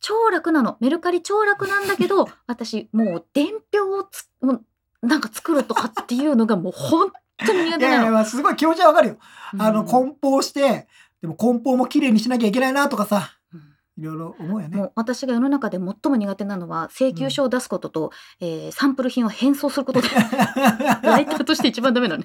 [0.00, 4.64] 超楽なのメルカリ超楽なんだけど 私もう伝票をつもう
[5.02, 7.10] なんか作るとかっていうのがもう本
[7.46, 7.94] 当に苦い手なの。
[7.94, 9.16] やいやまあすごい気持ちはわかるよ。
[9.58, 10.86] あのうん梱包して
[11.20, 13.30] でも梱包も綺麗にしなきゃいけないなとかさ。
[13.52, 13.60] うん
[13.98, 20.08] いろいろ思うよねもう私が世の中で最も苦手なのは請求書を出すことと、えーサンプル品を返送することで
[21.02, 22.24] ライターとして一番ダメだね。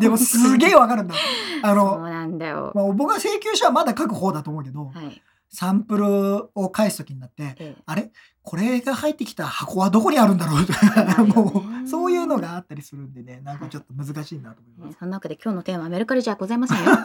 [0.00, 1.14] でもすげえわかるんだ
[1.62, 2.72] あそうの、なんだよ。
[2.74, 5.22] まあ、僕は請求書はまだ書く方だと思うけど、はい。
[5.50, 6.04] サンプル
[6.54, 7.76] を返す時になってええ。
[7.86, 8.10] あれ？
[8.42, 10.66] これが入ってきた箱はどこにあるんだろう？
[10.66, 11.32] と なるよね。
[11.34, 14.88] もうそういうのがあったりするんでねなんかちょっと難しいなと思います。
[14.90, 16.90] ねその中で今日のテーマはメルカリじゃございませんよ。
[16.90, 16.98] うん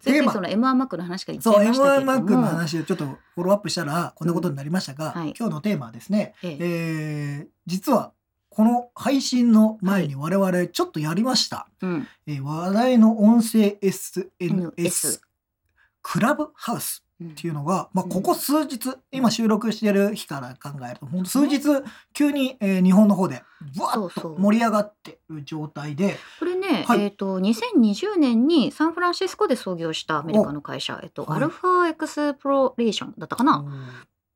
[0.00, 2.12] ついついその M1 マックの話が言っちそうゃいましたけ M1 れども。
[2.12, 5.34] マックの話をちょっとフォローアップしたらこんなことになりましたが、うんはい。
[5.38, 6.56] 今日のテーマはですね、ええ。
[6.60, 8.12] えー実は
[8.50, 12.08] この配信の前に我々ちょっとやりました、うん。
[12.26, 15.20] えー話題の音声 SNS NS
[16.02, 21.60] クラブハウスうんっていうのが、まあ、うんここ数日、今収録してる日から考えるとほんと数日
[22.12, 23.42] 急に、えー日本の方で
[23.76, 27.02] ぶわっと盛り上がってる状態でこれね、はい。
[27.02, 31.36] えっ、と2020年にサンフランシスコで創業したアメリカの会社、えっと、はい。
[31.38, 33.64] アルファエクスプロレーションだったかな。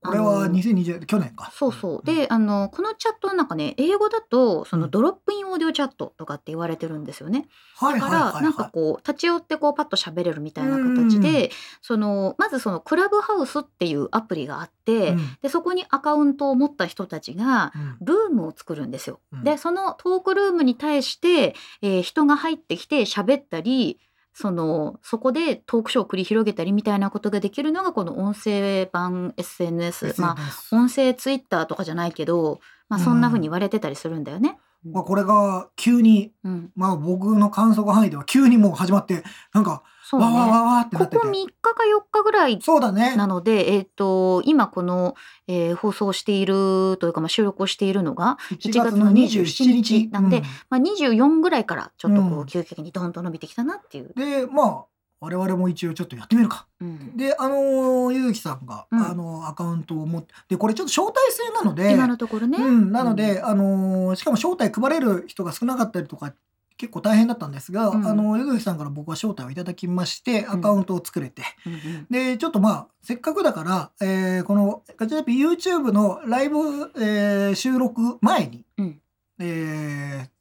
[0.05, 1.53] これは2020去年か。
[1.55, 2.07] そうそう。
[2.07, 7.47] で、あのこのチャットなんかね、英語だとそのうん drop-in audio chat とかって言われてるんですよね。
[7.77, 8.43] はいだからはいはいはい。
[8.43, 19.21] なんかこう立ち寄ってこうパッと喋れるみたいな形で、そのまずそのクラブハウスっていうアプリがあって、うんでそこにアカウントを持った人たちがうんルームを作るんですよ。
[19.33, 24.01] うんでそのトークルームに対して、えー人が入ってきて喋ったり
[24.35, 34.59] そのそこでトークショーを繰り広げたりみたいなことができるのがこの音声版 SNS, まあ音声ツイッターとかじゃないけど、まあ、そんな風に言われてたりするんだよね。
[34.85, 41.17] まあ、これが急に、うん、まあ僕の観測範囲では急にもう始まって、なんか、そうわわわねわってなってて。
[41.17, 43.17] ここ3日か4日ぐらいそうだね。
[43.17, 45.15] なので、えー、と今この、
[45.49, 50.09] えー放送しているというか、まあ、収録をしているのが、1月の27日。
[50.09, 54.13] なんでうんまあ、24ぐらいからちょっとこうんう急激にドンと伸びてきたなっていう。
[54.15, 54.85] で、まあ、
[55.21, 56.67] 我々も一応ちょっとやってみるか。
[56.81, 62.59] うんで、あのーゆうきさんが、うんあのアカウントを持って、で、これちょっと招待制なので、今のところね。
[62.59, 66.35] うん、なので、あのーしかも招待配れる人が少なかったりとか、
[66.77, 68.07] 結構大変だったんですが、うん。
[68.07, 72.07] あの、ゆずきさんから僕は招待をいただきまして、アカウントを作れて、うんうん。
[72.11, 76.59] で、ちょっとまあ、せっかくだから、えーこのガチャタピ YouTube のライブ、
[76.97, 79.01] えー収録前に、うん。
[79.39, 80.33] えー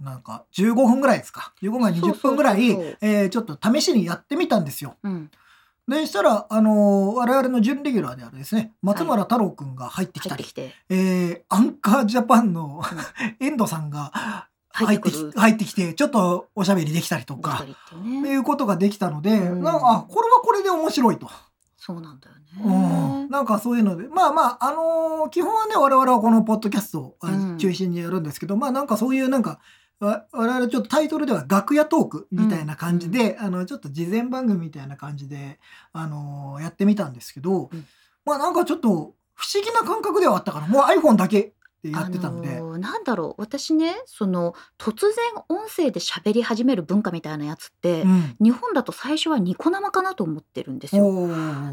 [0.00, 1.52] なんか15分ぐらいですか。
[1.62, 2.70] 15分から20分ぐらい、
[3.00, 4.96] えーちょっと試しにやってみたんですよ。
[5.02, 5.30] うん。
[5.86, 10.74] でしたら、あのー我々の準レギュラーであるですね、松村太郎くんが入ってきたり、入ってきて。
[10.88, 12.82] えーアンカージャパンの
[13.40, 19.62] 遠藤さんが入ってき入ってきて、ちょっとおしゃべりできたりとかっていうことができたので、うん。
[19.62, 21.30] なんか、あ、これはこれで面白いと。
[21.78, 22.34] そうなんだよ
[22.64, 23.22] うん。
[23.22, 23.28] ね。
[23.30, 27.16] なんかそういうので、まあまあ、あのー基本はね、我々はこのポッドキャストを
[27.58, 29.60] 中心にやるんですけど、まあなんかそういうなんか、
[30.00, 35.60] わ我々ちょっとタイトルでは楽屋トークみたいな感じで、あの、ちょっと事前番組みたいな感じで、
[35.92, 37.86] あのーやってみたんですけど、うん。
[38.24, 45.12] まあなんかちょっと不思議な感覚ではあったから、もう iPhone だけでやってたので、あのーなんだろう私ねその突然
[45.48, 48.36] 音声で喋り始める文化みたいなやつって、うん。
[48.40, 51.04] 日本だと最初はニコ生かなと思ってるんですよ。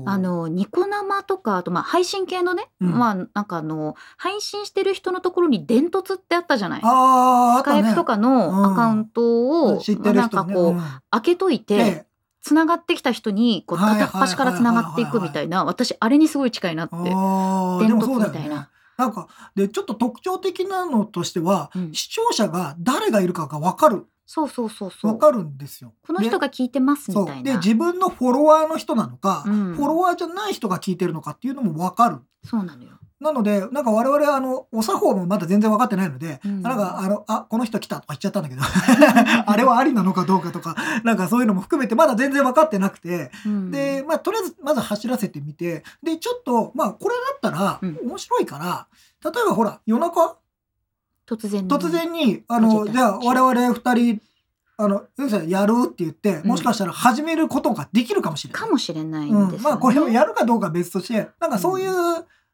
[0.05, 6.81] あ、のニコ生とかあとまあ配信系のね、うんまあなんかあの配信してる人のところに伝突ってあったじゃない。
[6.83, 7.57] あ。
[7.61, 10.29] スカイプとかのアカウントを、知ってるなん。
[10.29, 12.05] かこう、うん開けといて、で
[12.41, 16.95] つながってきた人にこう片っ端からつながっていくみたいな私あれにすごい近いなって。
[16.95, 18.70] 伝突みたいな。
[19.01, 25.11] なんかでちょっと特徴的なのとしては、うん視聴者が誰がいるかが分かるそうそうそうそう。
[25.13, 25.93] 分かるんですよ。
[26.05, 27.51] この人がが聞いてますみそたいうな。
[27.51, 32.19] で自分のフォロワーの人なのか、うんフォロワーじゃない人が聞いてるのかっていうのも分かる。
[32.45, 32.91] そうなのよ。
[33.21, 36.61] なのでなんか我々はあのお作法もまだ全然分かってないので、うん。
[36.61, 38.61] なんかあのあこの人来たとか言っちゃったんだけど
[39.45, 43.71] あれはありなのかどうかとかなんかそういうのも含めてまだ全然分かってなくて、うん。
[43.71, 48.87] で、まあ、とりあえず、まず走らせてみて、で、ちょっと、まあ、これだったらうん、面白いから、
[49.23, 50.37] 例えばほら、夜中、
[51.27, 54.21] 突然ね突然に、あ始の、じゃあ、我々二人、
[54.77, 55.73] あの、先生やる？
[55.85, 56.47] って言って、うん。
[56.47, 58.61] もしかしたら始めることができるかもしれない。
[58.61, 59.69] かもしれないんうんですよ、ね。
[59.69, 61.91] まあ、これをやるかどうかは別として、なんかそういう、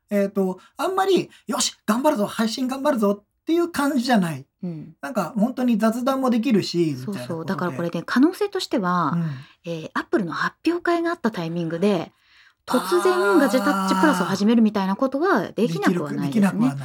[0.09, 4.45] えっ、と、あんまり、よし、頑張るぞ、配信頑張るぞっていう感じじゃない。
[4.63, 6.95] うんなんか、本当に雑談もできるし。
[6.95, 9.23] そうそうだからこれね可能性としては、うん
[9.65, 12.11] えーアップルの発表会があったタイミングで
[12.67, 16.41] 突然ガジェタッチプラスを始めるみたいなことはできなくはないですね。
[16.41, 16.77] できなくはない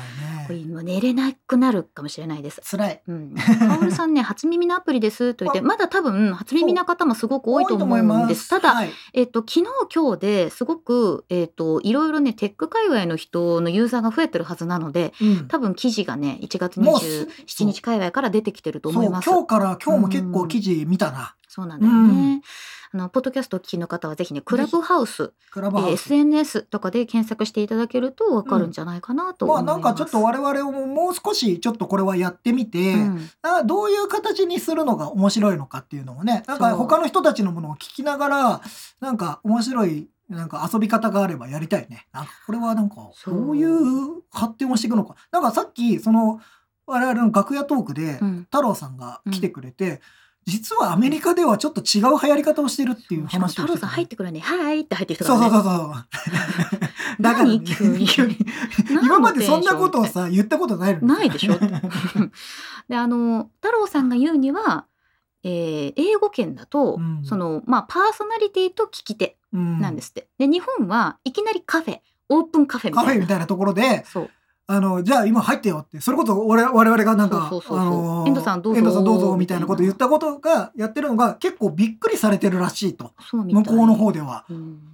[0.46, 0.64] これね。
[0.66, 2.60] もう寝れなくなるかもしれないです。
[2.64, 3.02] 辛い。
[3.06, 8.48] うん、カオルさんね 初耳のアプリですと言ってまだ多分初耳な方もすごく多いと思うんです。
[8.48, 9.64] ただ、はいえっと、昨日
[9.94, 19.28] 今日ですごく、えっと、いろいろねテック界隈の人のユーザーが増えてるはずなのでうん多分記事がね1月もう27日界隈から出てきてると思います。
[19.28, 21.34] 今日から今日も結構記事見たな。
[21.48, 22.40] そうなんだよね。
[22.94, 26.02] あのポッドキャストをお聞きの方はぜひねクラブハウス、えークラブハウス。
[26.02, 29.76] SNS とかで検索していただけるとわかるんじゃないかなとまあ思います。
[29.76, 38.60] なんかちょっと我々ももう少しちょっとこれはやってみて、うんあどういう形にするのが面白いのかっていうのもねなんか他の人たちのものを聞きながら
[39.00, 42.06] なんか面白いなんか遊び方があればやりたいね。
[42.12, 45.14] なんかこれはなんかそうどういう発展をしていくのか。
[45.30, 46.40] なんかさっきその
[46.86, 50.00] 我々の楽屋トークでうん太郎さんが来てくれて、
[50.44, 54.40] 実はアメリカではちょっと違う流行り方をしてるっていう話をしてた太郎さん入ってくるね。
[54.40, 55.50] はいって入ってきたからね。
[55.50, 55.92] そうそうそうそう。
[57.22, 57.60] だから、ね、
[59.04, 61.54] 今までそんなことをさ言ったことないないでしょ
[62.88, 64.86] であの太郎さんが言うには、
[65.44, 70.28] えー英語圏だと、うんそのまあパーソナリティと聞き手うんなんですって。
[70.38, 73.08] で日本はいきなりカフェオープンカフェみたいな。
[73.08, 74.30] カフェみたいなところでそう
[74.66, 77.66] あの、じゃあ今入ってよって、それこそ我々我々がなんか、遠藤
[78.44, 83.12] さんどうぞ遠藤さんどうぞみたいなこと言ったことが、やってるのが結構びっくりされてるらしいと。
[83.32, 84.44] 向こうの方では。
[84.48, 84.91] うん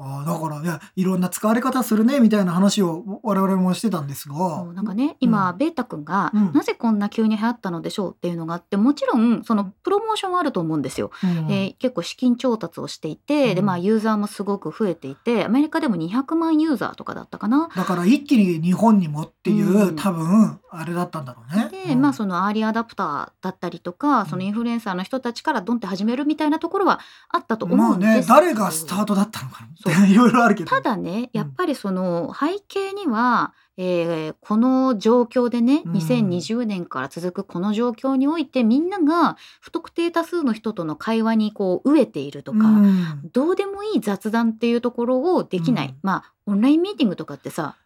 [0.00, 4.64] ああだから、いや、いろんな使われ方するね、みたいな話を我々もしてたんですが。
[4.72, 6.52] なんかね今、ベータ君が、うん。
[6.52, 11.10] なぜこんな急に流行ったのでしょうっていうのがあってもちろんそのプロモーションはあると思うんですよ。
[11.22, 11.30] うん。
[11.50, 13.66] えー結構資金調達をしていて、でうん。
[13.66, 17.68] まあユーザーもすごく増えていてアメリカでも200万ユーザーとかだったかな。
[17.74, 19.96] だから一気に日本にもっていう、うん。
[19.96, 21.68] 多分、あれだったんだろうね。
[21.86, 22.00] で、うん。
[22.00, 29.66] まあそのアーリーアダプターだったりとか、そのインフルエンサーの人たちからドンって始めるみたいなところはあったと思まあうんですけど、ね、誰がスタートだったのか
[30.08, 30.70] いろいろあるけど。
[30.70, 35.92] ただねやっぱりその背景には、えーこの状況でねうん。
[35.92, 43.30] 2020年から続くこの状況においてみんなが不特定多数の人との会話にこう飢えているとか、うん。
[43.32, 45.94] どうでもいい雑談っていうところをできない、うん。
[46.02, 47.76] まあオンラインミーティングとかってさ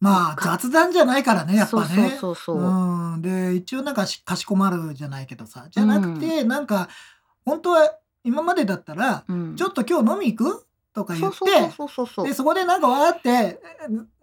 [0.00, 1.86] まあ、雑談じゃないからね、やっぱね。
[1.86, 5.66] そうそうそうそう、うん、で一応なんかしかしこまるじゃないけどさ。
[5.70, 6.88] じゃなくて、なんか
[7.44, 7.92] 本当は
[8.24, 9.56] 今までだったら、うん。
[9.56, 10.66] ちょっと今日飲み行く？
[10.92, 11.38] とか言って
[12.24, 13.60] でそこでなんかわーって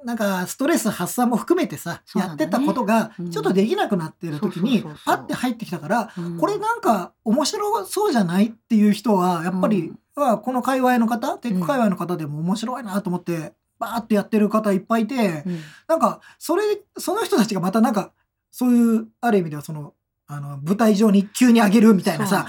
[0.03, 2.22] なんかストレス発散も含めてさ、ね。
[2.22, 3.32] やってたことがうん。
[3.32, 6.38] ちょっとできなくなってる時にパッて入ってきたから、うん。
[6.38, 15.43] これなんか面白そうじゃないっていう人はやっぱり、はこの界隈の方テック界隈の方でも面白いなと思ってバーってやってる方いっぱいいて。
[15.45, 15.59] うん。
[15.88, 16.63] なんか、それ、
[16.97, 18.11] その人たちがまたなんか、
[18.51, 19.93] そういう、ある意味ではその、
[20.30, 22.45] あの、舞台上に急に上げるみたいなさ、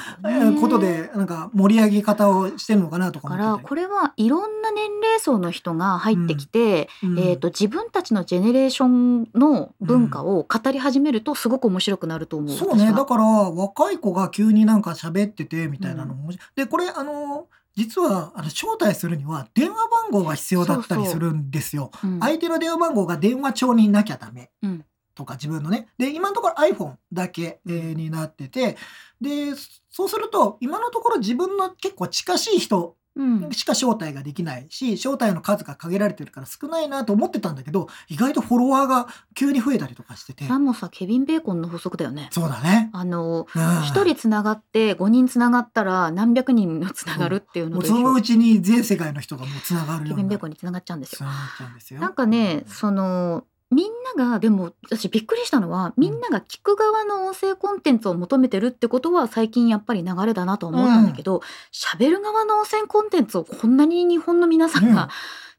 [0.61, 3.68] ことで、なんか盛り上げ方をしてるのかなとかだから思ってて。
[3.68, 12.57] これはいろんな年齢層の人が入ってきて、うんえー、と自分たちのジェネレーションの文化を語り始めるとすごく面白くなると思う。
[12.57, 12.93] そうね。
[12.93, 21.93] だから、若い子が急になんか喋ってて、みたいなのも、で、これ、あの、実は、あの、招待するには、電話番号が必要だったりするんですよ。
[22.03, 24.51] うん相手の電話番号が電話帳になきゃダメ。
[24.64, 24.85] うん
[25.19, 25.89] とか自分のね。
[25.99, 28.77] で、今のところ iPhone だけ、えーになってて、
[29.21, 29.57] で、
[29.91, 40.47] そうすると、今のところ自分の結構近しい人うんしか招待ができないし、招待の数が限られてるから少ないなと思ってたんだけど、意外とフォロワーが急に増えたりとかしてて。
[40.47, 42.29] さもさケビン・ベーコンの法則だよね。
[42.31, 42.91] そうだね。
[42.93, 51.16] あのうん一人つながって5人つながったら何百人がつながるっていうものそのうちに全世界の人がもうつながるケビン・ベーコンにつながっちゃうんですよ。
[51.19, 52.01] つながっちゃうんですよ。
[52.01, 61.43] なんかねそのみんながでも私びっくりしたのはみんなが聞く側の音声コンテンツを求めてるってことは最近やっぱり流れだなと思ったんだけど
[61.73, 65.11] 喋、る側の音声コンテンツをこんなに日本の皆さんうんが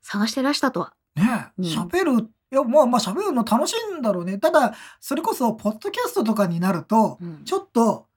[0.01, 0.93] 探してらしたとは。
[1.15, 4.39] ねうん喋る、いや、まあまあ喋るの楽しいんだろうね。
[4.39, 8.07] ただ、それこそ、ポッドキャストとかになると、うんちょっと、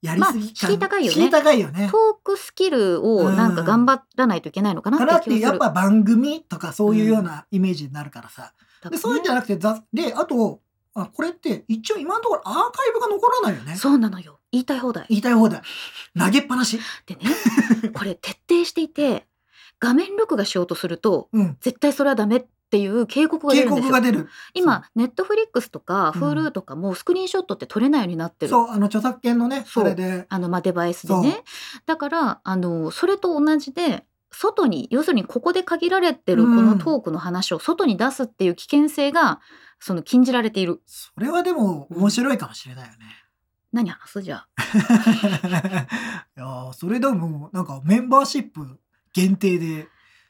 [0.00, 1.88] やりすぎまあ高いよね高いよね。
[1.90, 5.40] トークスキルをなんか頑張らないといけないのかなって、って気がする。
[5.40, 8.52] やっぱ番組とかそういうようなイメージになるからさ。
[8.90, 10.60] で、そういうんじゃななくて、雑で、あと、
[10.94, 13.76] あこれって一応今のところアーカイブが残らないよね。
[13.76, 15.06] そうなのよ言いたい放題。
[15.08, 15.62] 言いたい放題。
[16.18, 16.78] 投げっぱなし。
[17.06, 17.22] でね
[17.94, 19.26] これ徹底していて
[19.80, 21.56] 画面録画しようとするとうん。
[21.60, 23.90] 絶対それはダメっていう警告が出警るんですよ。
[23.94, 24.28] 告が出る。
[24.52, 28.50] 今ネットフリックスとかうん Hulu とかもスクリーンショットって撮れないようになってる。
[28.50, 30.26] そう、あの、著作権のね、それで。
[30.28, 31.42] あのまあデバイスでね。
[31.86, 39.40] だからあのそれと同じで外に要するにここで限られてるこのトークの話を外に出すっていう危険性が
[39.78, 40.80] その禁じられている。
[40.86, 42.98] それはでも面白いかもしれないよね。
[43.72, 44.22] 何話す？
[44.22, 44.48] じゃあ。
[46.36, 48.78] いやーそれでもなんかメンバーシップ
[49.12, 49.88] 限定で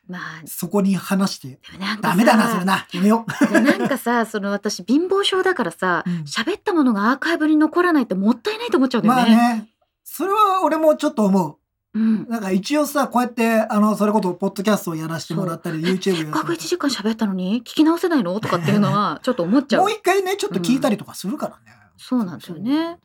[0.08, 1.60] まあそこに話して
[2.00, 9.34] ダメだなそれなやめよでなんかさその私貧乏症だからさうん喋、ったものがアーカイブに残らないってもったいないと思っちゃうんうまだよね。
[9.36, 9.68] あね
[10.04, 11.56] それは俺もちょっと思う
[11.94, 18.40] なんか一応さこうやってあのそれこそポッドキャストをやらせてもらったり YouTube せっかく1せて時間喋ったのに聞き直せないの？
[18.40, 19.82] とかっていうのは ちょっと思っちゃう。
[19.82, 19.90] もう。
[19.90, 22.98] 一回ねちょっと聞いたりとかするからね、そうなんそうなんだよね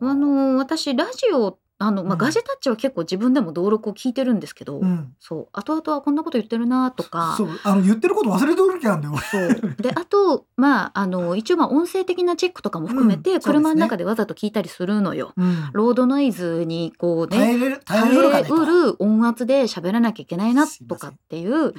[0.00, 5.14] あの私ラジオあの、まあ、うんガジェタッチは結構自分でも登録を聞いてるんですけど、うん。
[5.18, 9.18] そう後々はこんなこと言ってるなとかそう、あの、言ってること忘れてる時あるんだよ。
[9.18, 15.32] そうであとまああの一応まあ音声的なチェックとかも含めて、車の中でわざと聞いたりするのよ。
[15.36, 15.70] うん。
[15.72, 18.18] ロードノイズにこうね耐え
[18.48, 21.72] うる音圧で喋らなきゃいけないなとかっていう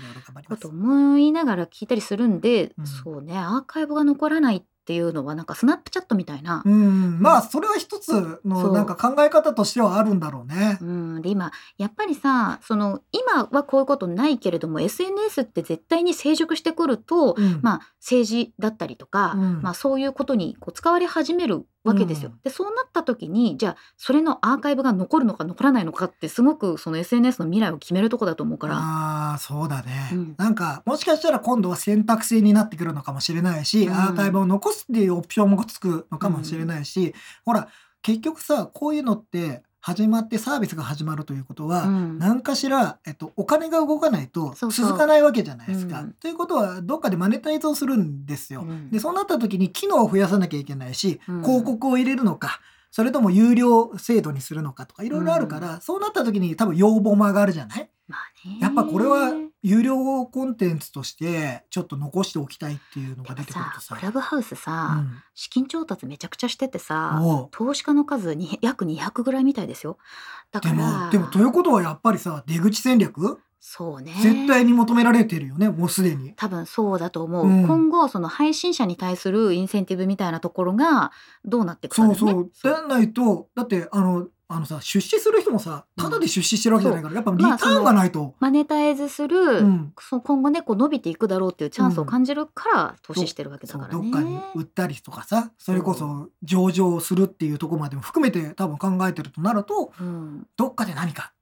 [0.48, 6.62] こと思いながら聞いたりするんで、うんそうねアーカイブが残らないっていうのはなんかスナップチャットみたいな。
[6.66, 10.78] う、ん、まあそれは一つのなんか考え方としてはあるんだろうね。
[10.82, 10.86] う。
[10.86, 17.60] ん、で今やっぱりさその今はこういうことないけれども SNS って絶対に成熟してくると、うん。
[17.62, 19.62] まあ、政治だったりとか、うん。
[19.62, 22.32] まあ、そういうことにこう使われ始めるわけですよ。
[22.32, 22.40] うん。
[22.44, 28.78] でそうなった時にじゃあそれのアーカイブが残るのか残らないのかってすごくその SNS の未来を決めるとこだと思うから。
[28.78, 30.36] ああそうだね、うん。
[30.38, 33.94] なんかもしかしたら今度は選択制になってくるのかもしれないし、うん。
[33.94, 37.14] アーカイブを残すっていうオプションもつくのかもしれないし、
[37.46, 37.70] ほら
[38.02, 42.18] 結局さこういうのって始まってサービスが始まるということは、うん。
[42.18, 44.88] 何かしら、えっと、お金が動かないとそうそう。
[44.88, 46.02] 続かないわけじゃないですか。
[46.02, 46.14] うん。
[46.14, 48.62] ということはどっかでマネタイズをするんですよ。
[48.62, 48.90] うん。
[48.90, 51.42] でそうなった時に機能を増やさなきゃいけないし、うん。
[51.44, 57.88] 広告を入れるのかそれとも有料制度にするのかとかいろいろあるから、そうなった時に多分要望も上がるじゃない？
[58.08, 59.34] まあねやっぱこれは
[59.68, 64.02] 有料コンテンツとしてちょっと残しておきたいっていうのが出てくるとささク。
[64.04, 67.20] ラブハウスさ、うん資金調達めちゃくちゃしててさ
[67.52, 69.98] 投資家の数に約200ぐらいみたいですよ。
[70.52, 73.40] だかでらもでもということはやっぱりさ出口戦略？
[73.60, 76.34] そうね絶対に求められてるよねもうすでに。
[76.36, 81.12] 多分そうだと思う、うん今後その配信者に対するインセンティブみたいなところが
[81.44, 82.52] どうなっていくかだそう。
[82.54, 82.74] そう。
[82.82, 88.36] でないとだってあのあのさ出資する人もさただで出資してるわけじゃないから、やっぱリターンがないと。
[88.40, 89.94] マネタイズする、うん。
[90.00, 93.94] そう今後ねこう伸びていくだろうっていうチャンスを感じるから投資してるわけだからね。
[93.94, 100.48] どっかに売ったりとかさそれこそ上場するっていうところまでも含めて多分考えてるとなるとうん。
[100.58, 101.34] どっかで何か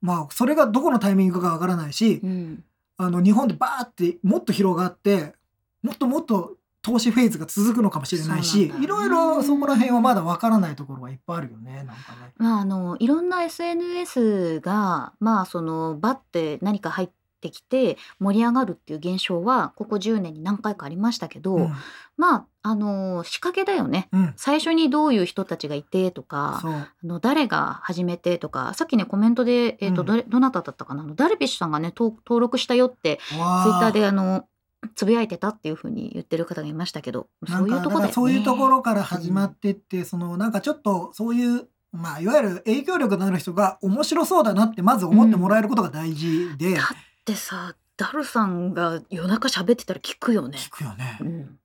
[0.00, 2.64] まあそれがどこのタイミングかわからないしうん。
[2.96, 5.34] あの日本でバーってもっと広がって
[5.82, 6.55] もっともっと
[6.86, 11.96] 投資フェーズが続くのかもしれないし、いろいろそこら辺はまだわからないところはいっぱいあるよねなんかね。
[12.36, 17.10] まあ、あのいろんな SNS がまあそのバッて何か入っ
[17.40, 21.72] てきて盛り上がるっていう現象はここ10年に何回かありましたけど、うん。
[22.16, 24.08] まああの仕掛けだよね。
[24.12, 24.34] うん。
[24.36, 30.24] 最初にどういう人たちがいてとかあの誰が始めてとかさっきねコメントで、えーとうん。
[30.28, 34.46] どなただったかなあのダルビッシュさんがね登登録したよってツイわッターであの
[34.94, 38.12] つぶやいてたっていうふうに言ってる方がいましたけどそういうとこだよね。
[38.12, 46.86] そういうところから始まってって、そのなんかちょっとそういうまあいわゆる影響力のある人が面白そうだなってまず思ってもらえることが大事で、だっ
[47.24, 50.58] てさダルさんが夜中喋ってたら聞くよね。
[50.58, 51.18] 聞くよね。
[51.20, 51.58] うん。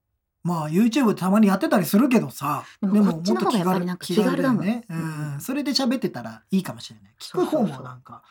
[0.44, 2.64] まあ YouTube でたまにやってたりするけどさ。
[2.82, 4.66] でもこっちの方がやっぱりなんか気軽だもん。
[4.66, 4.96] ね、う
[5.38, 7.12] ん、それで喋ってたらいいかもしれない。
[7.20, 8.24] 聞く方もなんか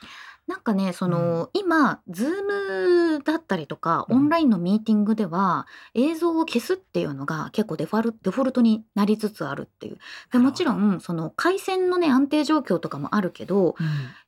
[0.47, 4.17] なんかねその、今 Zoom だったりとかうん。
[4.17, 9.99] オンラインのミーティングでは、映像を消すっていうのが結構デファルデフォルトになりつつあるっていう。
[10.33, 13.87] でもちろんその回線のね安定状況とかもあるけどうん。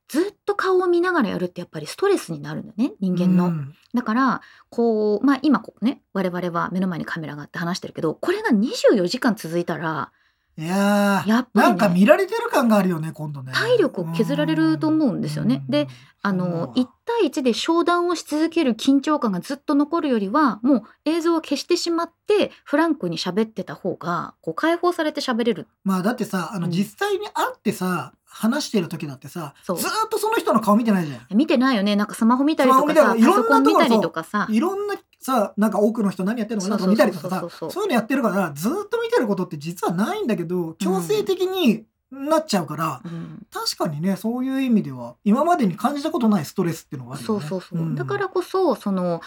[0.08, 3.46] ずっと顔を見ながらやるってやっぱりストレスになるんだよね人間の。
[3.46, 3.74] うん。
[3.94, 10.12] だからこうまあ今こうね我々は目の前にカメラがあって話してるけどこれが24時間続いたら
[10.58, 11.68] いやーやっぱりね。
[11.68, 13.52] なんか見られてる感があるよね今度ね。
[13.54, 15.64] 体力を削られると思うんですよね。
[15.68, 15.88] で
[16.20, 25.68] あの1対1で商談をし続ける緊張感がずっと残るよりはもう映像を消してしまってフランクに喋ってた方がこう解放されて喋れる。
[25.84, 26.70] まあだってさあのうん。
[26.70, 29.76] 実際に会ってさ、話してる時だってさずそう。
[29.76, 31.36] ーっとその人の顔見てないじゃん。
[31.36, 31.96] 見てないよね。
[31.96, 34.46] なんかスマホ見たりとかさ見たりいろんなパソコン見たりとかさ。
[34.50, 36.76] いろんなさなんか多くの人何やってるのかな？
[36.76, 43.46] とか見たりとかさそういうのやってるからずーっと見てることって実はないんだけど強制的になっちゃうから、うん。
[43.50, 47.40] 確かにねそういう意味では今までに感じたことないストレスっていうのがあるよね。
[47.40, 47.94] そうそうそう、ん。
[47.94, 49.22] だからこそその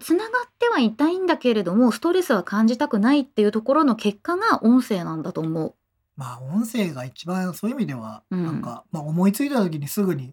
[0.00, 5.74] つながってはいたいんだけれどもストレスは感じたくないっていうところの結果が音声なんだと思う。
[6.16, 8.44] まあ音声が一番そういう意味ではうん。
[8.44, 10.32] なんか、まあ、思いついた時にすぐに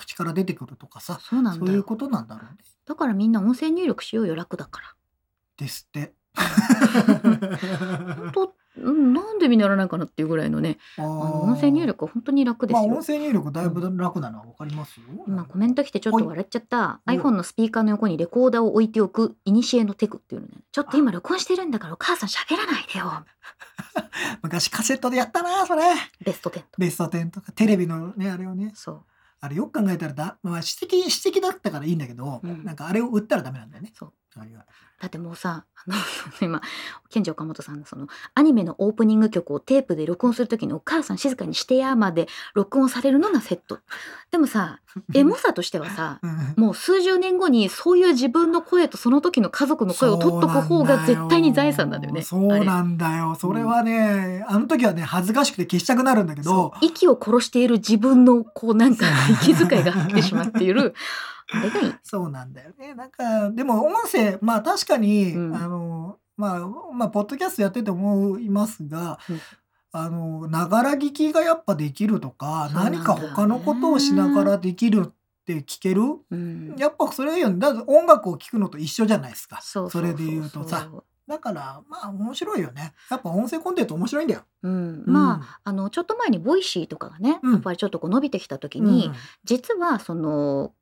[0.00, 2.58] 口から出てくるとかさそうなんだよそういうことなんだろうね。
[2.86, 4.86] だからみんな音声入力しようよ楽だから。
[5.56, 6.14] ですって。
[6.34, 12.86] 本当うんなんで見習わないかなっていうぐらいのねああのー音声入力は本当に楽ですよ。
[12.88, 15.06] まあ音声入力だいぶ楽なのはわかりますよ。
[15.26, 23.24] 今コメント来てちょっと笑っちゃったはい iPhone のスピーカーの横にレコーダーを置いておくイニシエのテクっていうのね ちょっと今録音してるんだからお母さん喋らないでよ
[24.42, 25.82] 昔カセットでやったなそれ。
[26.24, 29.04] ベスト10とベスト10とかテレビのねあれをねそう
[29.40, 32.64] あれよく考えたらだ、まあ、指摘指摘だったからいいんだけど、うん。
[32.64, 33.92] なんかあれを売ったらダメなんだよね。
[33.94, 34.12] そう。
[34.36, 34.66] 何が
[35.00, 35.96] だってもうさあの
[36.46, 36.60] 今
[37.08, 43.78] ケンジ岡本さんのそのアニメのオープニング曲をテープで録音する時に「お母さん静かにしてや」まで録音されるのがセット。
[44.30, 44.78] でもさ
[45.14, 46.54] エモさとしてはさうん。
[46.56, 52.22] もう数十年後にそういう自分の声とその時の家族の声を取っとく方が絶対に財産なんだよね。
[52.22, 53.34] そうなんだよ。
[53.34, 59.06] それはね、あの時はね、恥ずかしくて消したくなるんだけど、息を殺している自分のこうなんか
[59.42, 60.94] 息遣いが入ってしまっている
[61.52, 61.94] あれがいい。
[62.02, 62.94] そうなんだよね。
[62.94, 69.40] なんか、でも音声、まあ確かに、うんあの、まあ、まあ、ポッドキャストやってて思いますが、うん
[69.92, 75.12] あの、ながら聞きがやっぱできるとか、そうなんだよね何か他のことをしながらできるっ
[75.44, 76.02] て聞ける？
[76.30, 77.58] うんやっぱそれよね。
[77.58, 79.60] だって音楽を聴くのと一緒じゃないですか。
[79.60, 80.88] そうそうそうそうれで言うとさ。
[81.26, 82.92] だから、まあ面白いよね。
[83.10, 84.42] やっぱ音声コンテンツ面白いんだよ。
[84.62, 89.10] うん、まああのちょっと前にボイシーとかがね、うんやっぱりちょっとこう伸びてきた時うんに、
[89.44, 90.72] 実はその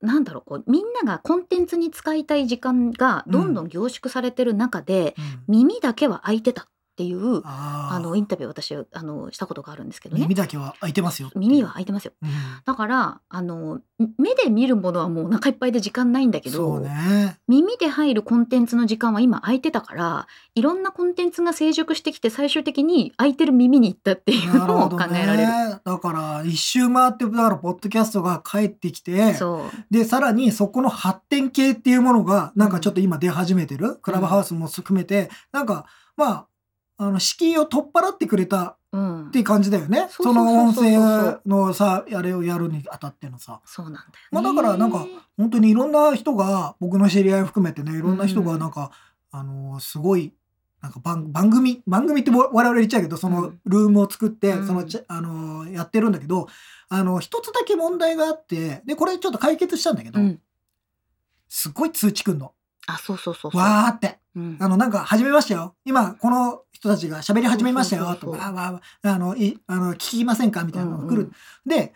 [0.00, 5.14] なんだろうこうみんながコンテンツに使いたい時間がどんどん凝縮されてる中で、
[5.48, 5.54] うん。
[5.56, 6.62] 耳だけは開いてた。
[6.62, 6.66] っ
[7.00, 11.30] ていうあのインタビューを私あのしたことがあるんですけどね耳だけは開いてますよ。
[11.34, 12.30] 耳は開いてますようん
[12.66, 13.80] だからあの
[14.18, 17.38] 目で見るものはもうお腹いっぱいで時間ないんだけど、そうね。
[17.48, 24.98] 耳で入るコンテンツの時間は今空いてたからいろんなコンテンツが成熟してきて最終的に空いてる耳に行ったっていうのを考。
[25.12, 25.80] えられる。
[25.84, 29.34] だから、一周回って、だから、ポッドキャストが帰ってきて、
[29.90, 35.86] で、さらにそこの発展系っていうものが、なんかちょっと今出始めてる、クラブハウスも含めて、なんか、
[36.16, 36.46] まあ、
[37.02, 40.08] あの、敷居を取っ払ってくれたうんっていう感じだよね。
[40.10, 40.98] その音声
[41.46, 43.62] のさ、あれをやるにあたってのさ。
[43.64, 44.12] そうなんだよ、ね。
[44.30, 45.06] まあだからなんか
[45.38, 48.90] 本当にいろんな人が、僕の知り合いを含めてね、いろんな人がなんか、
[49.30, 50.34] あの、すごい、
[50.82, 56.48] なんか番番組、番組って我々言っちゃうけど、そうのんルームを作って、うんそのあの、やってるんだけど、
[56.90, 60.40] あの、一つだけ問題があって、で、これちょっと解決したんだけど、うん、
[61.48, 62.52] すっごい通知くんの。
[62.86, 63.60] あそうそうそうそう。
[63.60, 64.18] わーって。
[64.36, 65.74] うんあの、なんか、始めましたよ。
[65.84, 68.04] 今、この人たちが喋り始めましたよ。
[68.04, 70.62] と、そうそうそうわーわーわーあの、い、あの、聞きませんか？
[70.64, 71.22] みたいなのが来る。
[71.22, 71.32] うんうん
[71.66, 71.92] で、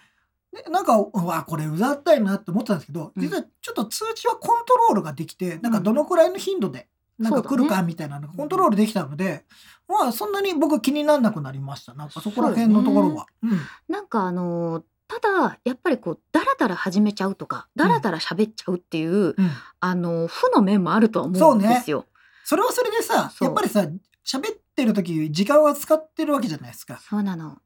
[0.53, 9.45] でなんか、うわ、これうざったいなって思ってたんですけど、うん実はちょっと通知はコントロールができて、なんかどのくらいの頻度で、なんか来るかみたいなのがコントロールできたので、
[9.89, 11.95] まあ、そんなに僕気にならなくなりました。
[11.95, 13.27] なんかそこら辺のところは。
[13.43, 13.61] うん。
[13.89, 19.35] なんかあのーただやっぱりこうダラダラ始めちゃうとかダラダラ喋っちゃうっていう、うん。
[19.81, 22.07] あのー負の面もあるとは思うんですよ。
[22.45, 23.87] それはそれでさ、やっぱりさ、
[24.25, 27.01] 喋ってる時、時間は使ってるわけじゃないですか。
[27.09, 27.59] そうなの。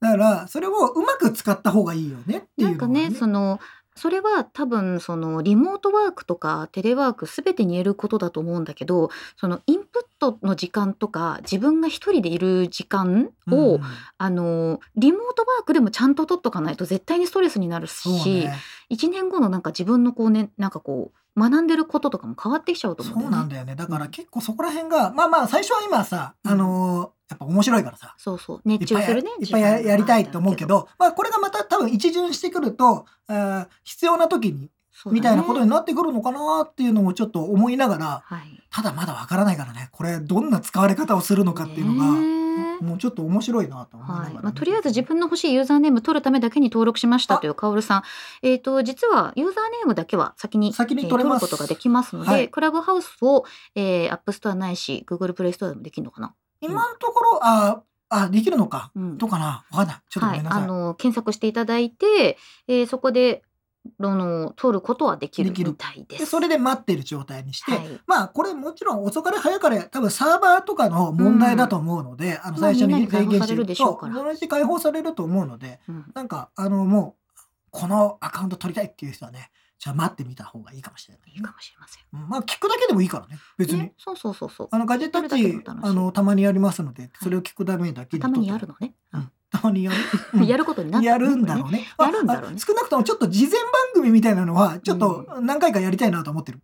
[0.00, 3.60] だから、それをうまく使った方がいいよねっていうのがなんかねその
[3.94, 13.80] それは多分そのリモートワークとかテレワーク全てに言えることだと思うんだけどそのインプットの時間とか自分が一人でいる時間を、うん。
[14.18, 18.54] あのリモートワークでもちゃんと取っとかないと絶対にストレスになるし、ね。
[18.90, 23.28] 1年後のなんか自分のこうねなんかこう学んでることとかも変わってきちゃうと思うんだそ。
[23.28, 23.74] うなんだよね。
[23.74, 26.52] だから結構そこら辺が、まあまあ最初は今さ、うん。
[26.52, 28.60] あのーやっぱ面白いからさ、そうそう。
[28.66, 34.68] 熱中するねいっぱいやりたいと思うけど、まあこれがまた多分一巡してくると、あー必要な時に、
[35.10, 38.62] みたいなことになってくるのかなっていうのもちょっと思いながら、はい。
[38.70, 42.42] ただまだわからないからね、これどんな使われ方をするのかっていうのが、ねえ
[42.82, 44.34] もうちょっと面白いなと思いながらはい。
[44.34, 48.02] ね、まあ、とりあえず自分の欲しいユーザーネーム取るためだけに登録しましたというカオルさん、
[48.42, 51.44] えー、と実はユーザーネームだけは先に先にえー取れます。
[51.46, 52.48] ることができますので、はい。
[52.48, 53.44] クラブハウスを、
[53.76, 58.90] えー、アップストアないし Google プレイストアでもできるのかな、今のところ、ああ、できるのか？
[58.96, 59.16] うん。
[59.18, 59.64] どうかな？
[59.70, 59.96] わかんない。
[60.10, 60.62] ちょっとごはい、めんなさい。
[60.64, 62.36] あの検索していただいて、
[62.66, 63.51] えーそこであ
[63.98, 66.20] の取ることはできるみたいです。
[66.20, 68.00] でそれで待ってる状態にして、はい。
[68.06, 74.14] まあこれもちろん遅かれ早かれ多分サーバーとかの問題だと思うので、あのまあ最初にみんなに解放される制限してるでしょうから。
[74.14, 76.04] そう同じ解放されると思うのでうん。
[76.14, 82.04] なんかあのもうこのアカウント取りたいっていう人はねじゃあ待ってみた方がいいかもしれない、いいかもしれません。
[82.12, 82.28] うん。
[82.28, 84.68] まあ聞くだけでもいいからね別に、ね、そうそうそうそう。
[84.70, 85.90] あのガジェットッ聞くだけでチも楽しい。
[85.90, 88.94] あのたまにやりますのでそれを聞くためだけにたまにやるの、のね。
[89.12, 89.96] うん、たまにやる、
[90.34, 90.46] うん。
[90.46, 91.06] やることになった。
[91.06, 91.86] やるんだろうね。
[91.98, 92.58] やるんだろうね。
[92.58, 93.60] 少なくともちょっと事前番
[93.94, 96.60] 組みたいなのは、ちょっと何回かやりたいなと思ってる。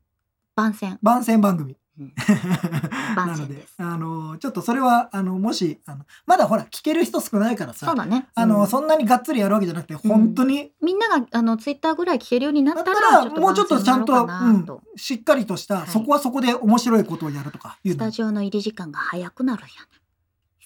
[0.57, 0.99] 番宣。
[1.03, 1.76] 番宣番組。
[2.01, 2.14] うん。
[3.14, 8.28] なのであの、ちょっとそれは、あの、もし、あの、まだほら、聞ける人少ないからさ、そうだね。
[8.34, 8.66] あの、うん。
[8.66, 14.66] そんなにがっつりやるわけじゃなくて、本当に、みんながあのツイッターぐらい聞けるようになったらもうちょっとちゃんと、うん、
[14.97, 15.89] しっかりとした、はい。
[15.89, 17.97] そこはそこで面白いことをやるとかいうの。
[17.97, 19.72] スタジオの入り時間が早くなるんや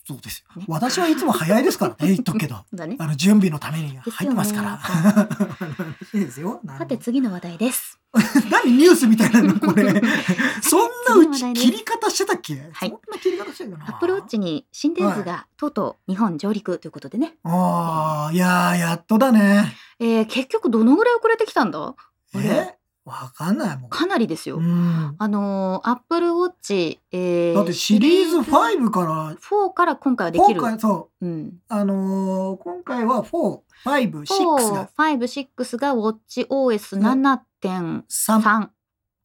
[0.04, 0.64] そうですよね。
[0.68, 2.56] 私はいつも早いですからね、 言っとくけど。
[2.56, 2.64] あ
[3.06, 4.80] の、準備のために入ってますから。
[6.12, 6.60] いいですよ。
[6.78, 7.98] さて次の話題です。
[8.50, 9.58] 何ニュースみたいなの？
[9.58, 9.84] これ。
[10.60, 13.84] そんなうち切り方してたっけ、はいそんな切り方してるかな？
[13.86, 17.36] アップルウォッチに心電図がとうとう日本上陸ということでね。
[17.44, 19.74] ああ、いやー、やっとだね。
[19.98, 21.94] えー、結局どのぐらい遅れてきたんだ？
[22.34, 22.74] え
[23.04, 23.90] わかんないもん。
[23.90, 24.58] かなりですよ。
[24.58, 25.16] うん。
[25.18, 30.60] あのー、アップルウォッチ、えー、だってシリーズ5から、4から今回はできる。
[30.60, 31.54] 今回、そう、うん。
[31.68, 35.18] あのー今回は4、5、6 4が、5、
[35.56, 38.04] 6がウォッチ OS7.3。
[38.08, 38.68] 3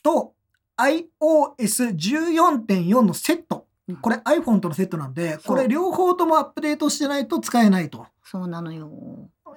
[0.03, 0.33] と
[0.77, 3.67] iOS14.4 のセット。
[4.01, 8.89] これ iPhone とのセットなんで、これ両方ともアップデートしてないと使えないとそうなのよ。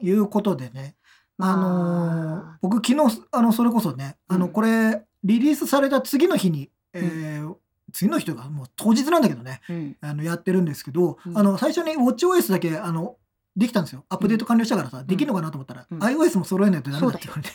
[0.00, 0.96] いうことでね。
[1.40, 1.66] あのー。
[1.66, 4.52] まあ僕昨日、あの、それこそね、あの、うん。
[4.52, 7.54] これ、リリースされた次の日に、えー
[7.92, 9.96] 次の日というか、もう当日なんだけどね、うん。
[10.00, 11.36] あの、やってるんですけど、うん。
[11.36, 13.16] あの、最初に WatchOS だけ、あの、
[13.56, 14.04] できたんですよ。
[14.08, 15.98] アップデート完了したからさ、できるのかなと思ったら、うん。
[15.98, 17.50] iOS も揃えないとダメだって言われて。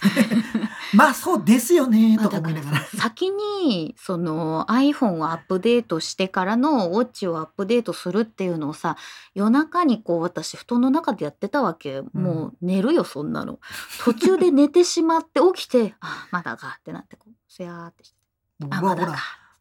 [0.96, 2.80] まあ、そうですよね、とか思いながら。
[2.86, 8.98] 先にその iPhone をアップデートしてからのウォッチをアップデートするっていうのをさ
[9.34, 12.02] 夜中にこう私布団の中でやってたわけ。
[12.14, 13.60] もう寝るよそんなの。
[14.04, 18.18] 途中で寝てしまって起きてあまだかってなってこうすやーってして。
[18.60, 19.16] 僕はほら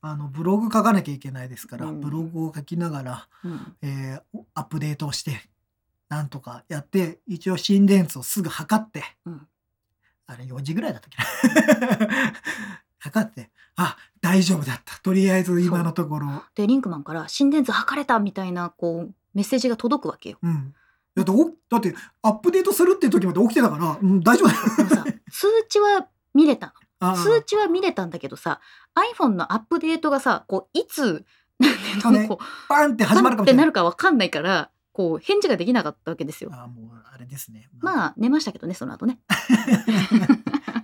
[0.07, 2.01] あの、ブログ書かなきゃいけないですから、うん。
[2.03, 3.77] ブログを書きながら、うん。
[3.81, 5.49] えーアップデートをして、
[6.11, 9.49] なんとかやって、一応心電図をすぐ測って、うん
[10.27, 11.99] あれ4時ぐらいだったっけな。
[12.99, 14.99] 測って、あ、大丈夫だった。
[15.01, 16.43] とりあえず今のところ。
[16.55, 20.75] でリンクマンから心電図測れたみたいなこうメッセージが届くわけようん。
[21.15, 24.61] だってお、だって、アップデートするっていう時まで起きてたから、うん、大丈夫だよ。
[24.77, 28.61] でもさ 数値は見れたのあー数値は見れたんだけどさ
[29.17, 31.25] iPhone のアップデートがさこういつ
[32.01, 33.55] そうねこうバンって始まるかもしれない。
[33.55, 36.51] ってなるかわかんないからこう返事ができなかったわけですよ。
[36.53, 37.69] あーもう、あれですね。
[37.81, 39.19] まあ寝ましたけどねその後ね。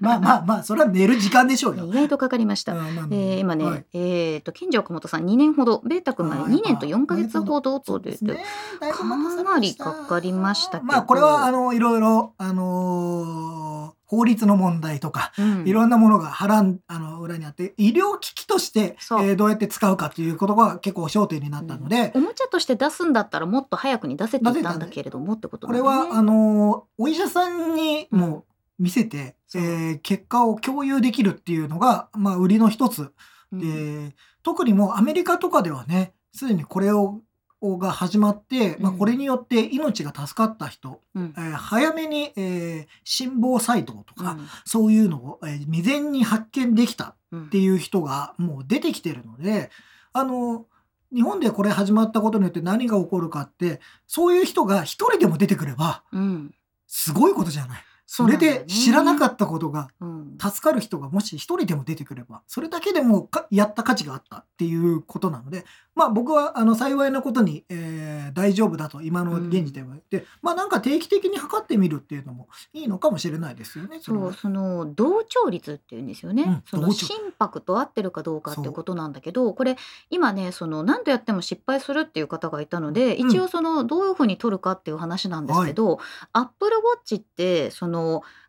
[0.01, 1.85] まあまあまあ、それは寝る時間でしょうよ。
[1.85, 2.75] 意外とかかりました。
[2.75, 8.45] まあまあえー今ね、はいえー、と金城岡本さん2年ほどベータ君まで2年と4ヶ月ほどとでそうですね
[8.93, 9.05] か
[9.45, 15.69] なりかかりましたけどまあこれはあのいろいろあのー法律の問題とか、うん。
[15.69, 28.47] いろんなものがはらんあの裏にあって医療機器として、えーどうやって使うかっていうことが結構焦点になったので、おもちゃとして出すんだったらもっと早くに出せていたんだけれどもってことこれはあのーお医者さんにも
[28.81, 29.63] 見せて、そう。
[29.63, 33.13] えー結果を共有できるっていうのが、まあ、売りの一つ。
[33.53, 33.61] うん。
[33.61, 37.21] で特にもうアメリカとかではねすでにこれをを
[37.63, 38.99] が始まって、まあ、うん。
[38.99, 41.35] これによって命が助かった人、うん。
[41.37, 44.49] えー早めに、えー心房細動とか、うん。
[44.65, 49.71] そういうのを、えー未然に発見できたうんっていう人がもう出てきてるので
[50.13, 50.67] あの
[51.15, 56.55] 日本でこれ始まったことによって何が起こるかってそういう人が一人でも出てくればうん。
[56.89, 57.85] すごいことじゃない。
[58.13, 60.37] それで知らなかったことがうん。
[60.41, 69.95] 助かる人がもし一人でも出てくればそれだけでもかやった価値があったっていうことなのでまあ僕はあの幸いなことに、えー大丈夫だと今の現時点は。
[69.95, 73.99] 言って、まあなんか定期的に測ってみるっていうのもいいのかもしれないですよね。
[74.01, 76.63] そうその同調率っていうんですよね、うん。
[76.67, 79.77] その心拍と合ってるかどうかってことなんだけどこれ
[80.11, 83.29] 今ねその何度やっても失敗するっていう方がいたので、うん。
[83.29, 85.99] 一応そのどういうふうに取るかっていう話なんですけど、
[86.33, 88.00] アップルウォッチってその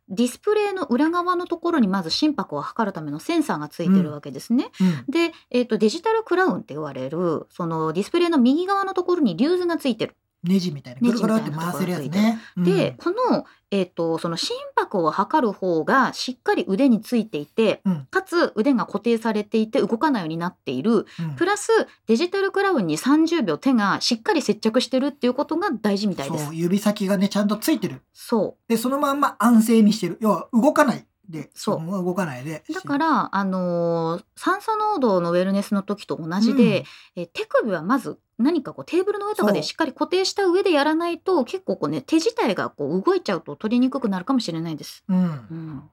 [0.10, 4.72] ディスプレイの裏側のところにまず心拍を測るためのセンサーがついてるわけですね。
[4.80, 10.16] うんで、えー、とデジタルクラウンって言われるそのディスプレイの右側のところにリューズがついてる。
[10.44, 12.40] ネジみたいなぐるぐるって回せるやつね。
[12.58, 21.70] で、この、えー、とその心拍を測る方がしっかり腕についていて、うんかつ腕が固定されていて動かないようになっているうんプラス
[22.08, 26.56] デジタルクラウンに30秒手がしっかり接着してるっていうことが大事みたいですそう。
[26.56, 28.02] 指先がねちゃんとついてる。
[28.14, 30.18] そでそのまんま安静にしてる。
[30.20, 32.64] 要は動かないでそう動かないで。
[32.70, 36.84] うだから、あのー酸素濃度のウェルネスの時と同じで、
[37.16, 45.04] え手首はまず何かこうテーブルの上とかでしっかり固定した上でやらないと結構こうね手自体がこう動いちゃうと取りにくくなるかもしれないです。
[45.08, 45.24] うん、うん。
[45.24, 45.84] うん、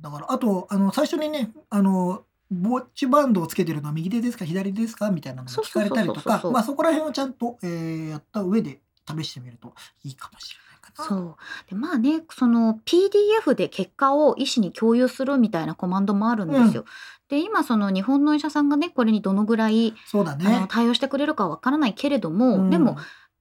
[0.00, 9.74] だからあとあの最初にねあのウォッチバンドをつけてるのは右手ですか左手ですかみたいなのが聞かれたりとかまあそこら辺をちゃんと、えーやった上で試してみると
[10.04, 11.04] いいかもしれないかな。
[11.04, 11.36] そう
[11.68, 16.84] でまあねその PDF で結果を医師に共有するみたいなコマンドもあるんですよ。
[17.28, 20.66] で今その日本のお医者さんがねこれにどのぐらい、そうだあのね。
[20.68, 22.96] 対応してくれるかわからないけれども、うんでも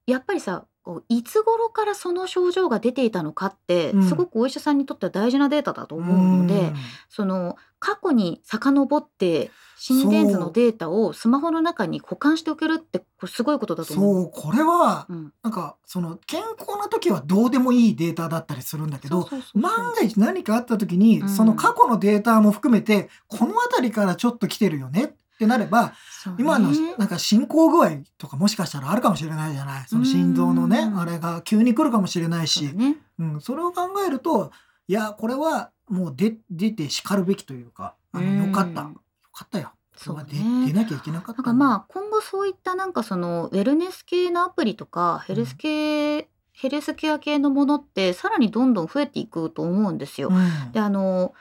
[0.06, 4.08] やっぱりさこういつ頃からその症状が出ていたのかって、うん。
[4.08, 6.76] すごくお医者さんにとっては大事なデータだと思うので、うん。
[7.10, 14.24] その過去に遡って心電図のデータをスマホの中に保管しておけるってすごいことだと思う。
[14.24, 21.30] そうこれはうん、なんかその健康な時はどうでもいいデータだったりするんだけど万が一何かあった時に、うん。
[21.30, 25.94] その過去のデータも含めてこの辺りからちょっと来てるよねってなればね。
[26.40, 29.86] 今のなんか進行具合とかもしかしたらあるかもしれないじゃない？
[29.88, 32.70] その心臓のねうんあれが急に来るかもしれないし。
[32.70, 32.96] そね。
[33.20, 34.52] うん、それを考えると
[34.88, 38.48] いやこれはもう出出て叱るべきというかあのうん。
[38.48, 38.82] よかった。
[38.82, 38.92] よ
[39.34, 39.72] かったよ。
[39.96, 40.26] そうね。
[40.66, 41.42] 出なきゃいけなかった。
[41.42, 50.30] なんかまあ今後そういったなんかそのウェルネス系のアプリとかヘルス系、ヘルスケア系のものってさらにどんどん増えていくと思うんですよ。
[50.30, 50.72] うん。
[50.72, 51.34] であの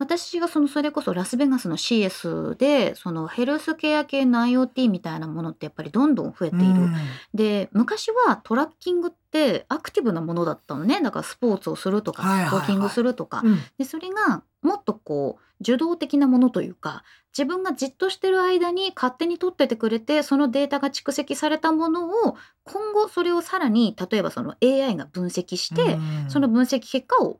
[0.00, 6.64] 私がそのそれこそラスベガスの CS でそのヘルスケア系の IoT みたいなものってやっぱりどんどん増えている。
[6.64, 6.94] うん。
[7.34, 11.02] で昔はトラッキングってアクティブなものだったのね。
[11.02, 13.58] だからスポーツをするとか、ウォーキングするとか、うん。
[13.76, 17.04] でそれがもっとこう受動的なものというか
[17.36, 26.30] 自分がじっとしてる間に勝手に取っててくれてそのデータが蓄積されたものを今後それをさらに例えばその AI が分析して、うん。
[26.30, 27.38] その分析結果を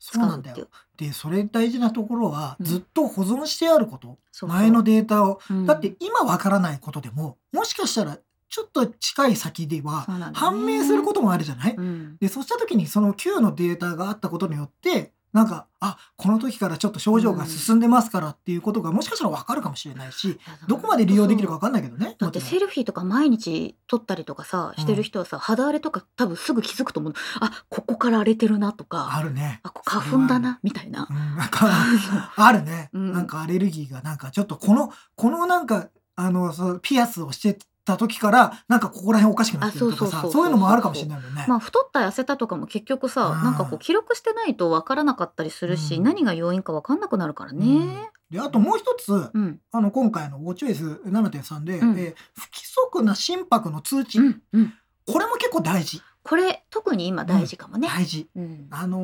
[0.00, 0.68] 使うっていう。
[0.96, 2.66] でそれ大事なところは、うん。
[2.66, 4.18] ずっと保存してあること。
[4.32, 4.58] そうそう。
[4.58, 5.66] 前のデータを、うん。
[5.66, 8.18] だって今わからないことでももしかしたら
[8.48, 12.16] ちょっと近い先では判明することもあるじゃない、うん。
[12.18, 22.16] でそうした時にその旧のデータがあったことによってなんかあこの時からちょっと症状が進んでますからっていうことがもしかしたらわかるかもしれないし、どこまで利用できるかわかんないけどね。
[22.18, 27.12] だってセルフィーとか毎日撮ったりとかさしてる人はさ、肌荒れとか多分すぐ気づくと思う。
[27.40, 29.60] あここから荒れてるなとろんあかるね。
[29.62, 31.06] あこ花粉だなみたいな。
[31.10, 31.12] う。
[31.12, 31.68] ん、なんか
[32.36, 33.12] あるね、うん。
[33.12, 41.46] なんかアレルギーがなんかちょっとこのこのなんかあのそうピアスをしてた時からなんかここら辺おかしくなってるとかさあそういうのもあるかもしれないもんね。
[41.48, 43.44] まあ太った痩せたとかも結局さ、うん。
[43.44, 46.02] なんかこう記録してないと分からなかったりするし、うん。
[46.02, 47.58] 何が要因か分かんなくなるからうん。
[47.60, 48.10] ね。
[48.30, 51.98] であともう一つ、うん、あの今回の WatchOS7.3 で、うん。
[51.98, 54.18] えー不規則な心拍の通知。
[54.18, 56.02] これも結構大事。
[56.24, 57.88] これ特に今大事かもね。
[57.88, 58.28] 大事。
[58.34, 58.98] うん、あの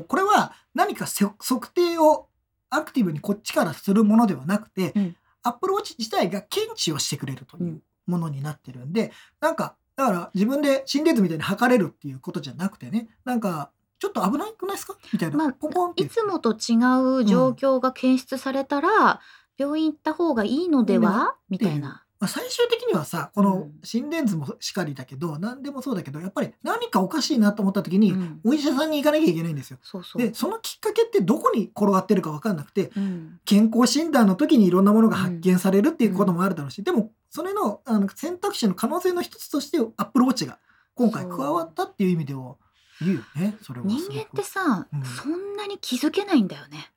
[0.00, 2.28] ーこれは何かせ測定を
[2.70, 5.16] アクティブにこっちからするものではなくて、うん。
[5.42, 7.64] Apple Watch 自体が検知をしてくれるという。
[7.64, 14.96] うんものになってるんで、なんかだから自分で心電図みたいに測れるっていうことじゃなくてねなんかちょっと危なくないですか？
[15.12, 19.20] みたいな、まあポンポいつもと違う状況が検出されたら、
[19.56, 22.04] 病院行った方がいいのでは、みたいな。
[22.20, 29.78] まあ、最終的にはさこのうん心電図もしかりだけど、何でもそうだけどやっぱり何かおかしいなと思った時に、うんお医者さんに行かなきゃいけないんですよ。
[29.82, 30.22] そうそう。
[30.22, 40.58] でそのきっかけってどこに転がってるか分かんなくてうん健康診断の時にいろんなものが発見されるっていうこともあるだろうし、でもそれのあの選択肢の可能性の一つとして Apple Watch が
[40.94, 42.56] 今回加わったっていう意味では
[43.00, 46.90] 言うよねそれは人間ってさ、うんそんなに気づけないんだよね。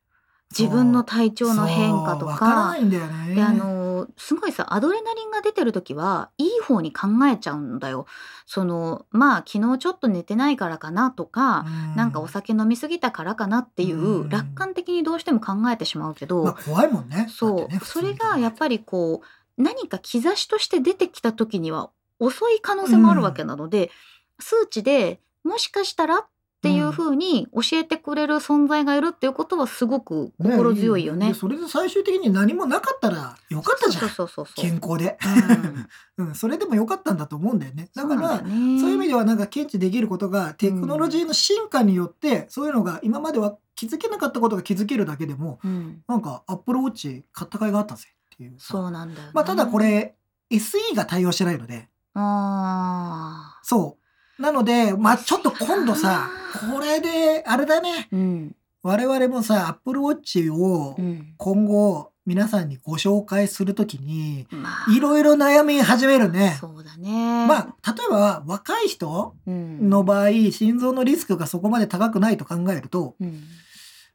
[0.57, 2.77] 自分の体調の変化とからかな。
[2.77, 3.35] いんだよね。
[3.35, 3.80] であの
[4.17, 8.05] すごいさアドレナリンが出てる時はいい方に考えちゃうんだよ。
[8.45, 14.29] そのまあ昨日ちょっと寝てないからかなとか、うなんかお酒飲み過ぎたからかなっていう、うん。
[14.29, 17.27] 楽観的にどうしても考えてしまうけど、まあ怖いもんね。
[17.29, 19.21] そう、ねそれがやっぱりこ
[19.57, 21.89] う何か兆しとして出てきた時には
[22.19, 23.91] 遅い可能性もあるわけなので、
[24.39, 26.25] 数値でもしかしたらっ
[26.61, 31.29] ていうふうに教えてくれる存在がいるっていうことはすごく心強いよね。
[31.29, 34.07] でそれで最終的に何もなかったらよかったじゃん。
[34.07, 34.61] そうそうそうそう。
[34.61, 35.17] 健康で、
[36.17, 36.27] うん。
[36.29, 37.89] うん、それでもよかったんだと思うんだよね。
[37.95, 38.79] だからそうね。
[38.79, 48.73] そういう意味ではなんか検知できることがテクノロジーの進化によってそういうのが今までは気づけなかったことが気づけるだけでもうん、なんかアップルウォッチ買った甲斐があったぜっていうさ。
[48.73, 49.31] そうなんだよ、ね。
[49.33, 50.15] まあただこれ
[50.51, 51.89] SE が対応してないので。
[52.13, 54.00] あそう
[54.41, 61.33] なのでまあちょっと今度さあこれであれだねーうん我々もさアップルウォッチをうん。
[61.37, 66.57] 今後皆さんにご紹介するときにまあいろいろ悩み始めるね。
[66.59, 67.47] そうだね。
[67.47, 73.43] まあ例えば若い人うんの場合心臓のリスクがそこまで高くないと考えるとうん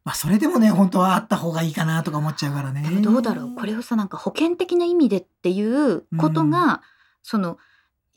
[0.05, 2.89] まあそれでもね本当はあった方がいいかなとか思っちゃうからね。
[3.03, 6.83] どうだろうこれをさなんか保険的な意味でっていうことが、
[7.23, 7.59] その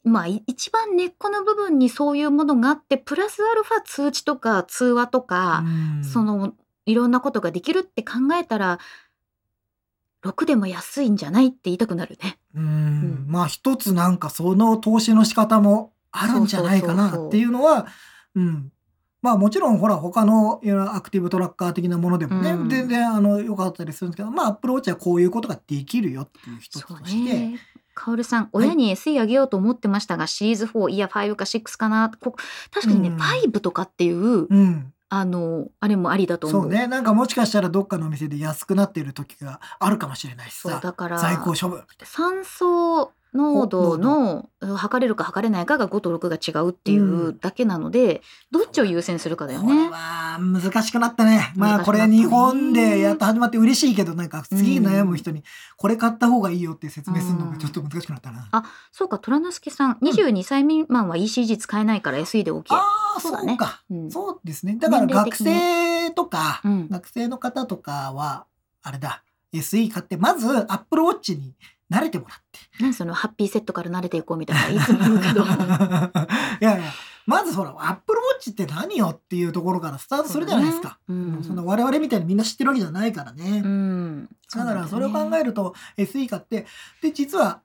[0.10, 6.03] まあい一番根っこの部分にそういうものがあってプラスアルファ通知とか通話とか、うん。
[6.03, 6.53] その
[6.86, 8.80] いろんなことができるって考えたら
[10.26, 12.38] 6でも安いんじゃないって言いたくなるね。
[12.55, 12.64] うん。
[12.64, 13.26] うん。
[13.28, 17.88] まあ一つなんかその投資の仕方もあるんじゃないかなっていうのは
[18.36, 18.72] うん。
[19.22, 20.62] まあもちろんほら他の
[20.93, 22.70] アクティブトラッカー的なものでもね、うん。
[22.70, 27.60] 全然あの良かったりするんですけどまあアップルウォッチはこういうことができるよっていう一つとして、ね。
[28.00, 32.10] カオルさん、親に SE あげようと思ってましたが、シリーズ4、いや、5か6かな。
[32.22, 32.34] こ
[32.72, 33.18] 確かにね、うん。
[33.18, 36.62] 5とかっていう、うん、あの、あれもありだと思う。
[36.62, 36.88] そうね。
[36.88, 41.84] なんかもしかしたらどっかのお店で安くなってる時があるかもしれないしそうさだから、在庫処分。
[42.06, 48.21] 酸素濃度のうん測れるか測れないかが5と6が違うっていうだけなので、
[48.51, 49.89] どっちを優先するかだよね。
[49.89, 51.53] は難しくなったね。
[51.55, 55.43] まあこれ日本でやっと始まって嬉しいけど、なんか次悩む人に
[55.77, 58.49] これ買った方がいいよって説明するのがちょっと難しくなったな。
[58.51, 62.63] あそうか虎之助さん22歳未満は ECG 使えないから SE で OK。
[62.75, 63.84] ああ、そううか。
[63.89, 64.77] うんそうですね。
[64.80, 68.45] だから学生とか、うん学生の方とかは、
[68.82, 69.23] あれだ、
[69.53, 71.53] SE 買って、まず Apple Watch に
[71.91, 72.59] 慣れてもらって。
[72.79, 75.47] 何そのハッピーセットから慣れていこうみたいないつも言うけど い
[76.61, 76.93] やいや、
[77.25, 80.99] まずほら、Apple Watch って何よっていうところからスタートするじゃないですか。
[81.07, 83.61] そねうんそんな我々みたいにみんな知ってるわけじゃないからね。
[83.63, 86.65] うんだからそれを考えると SE 買って、
[87.01, 87.61] で、実は、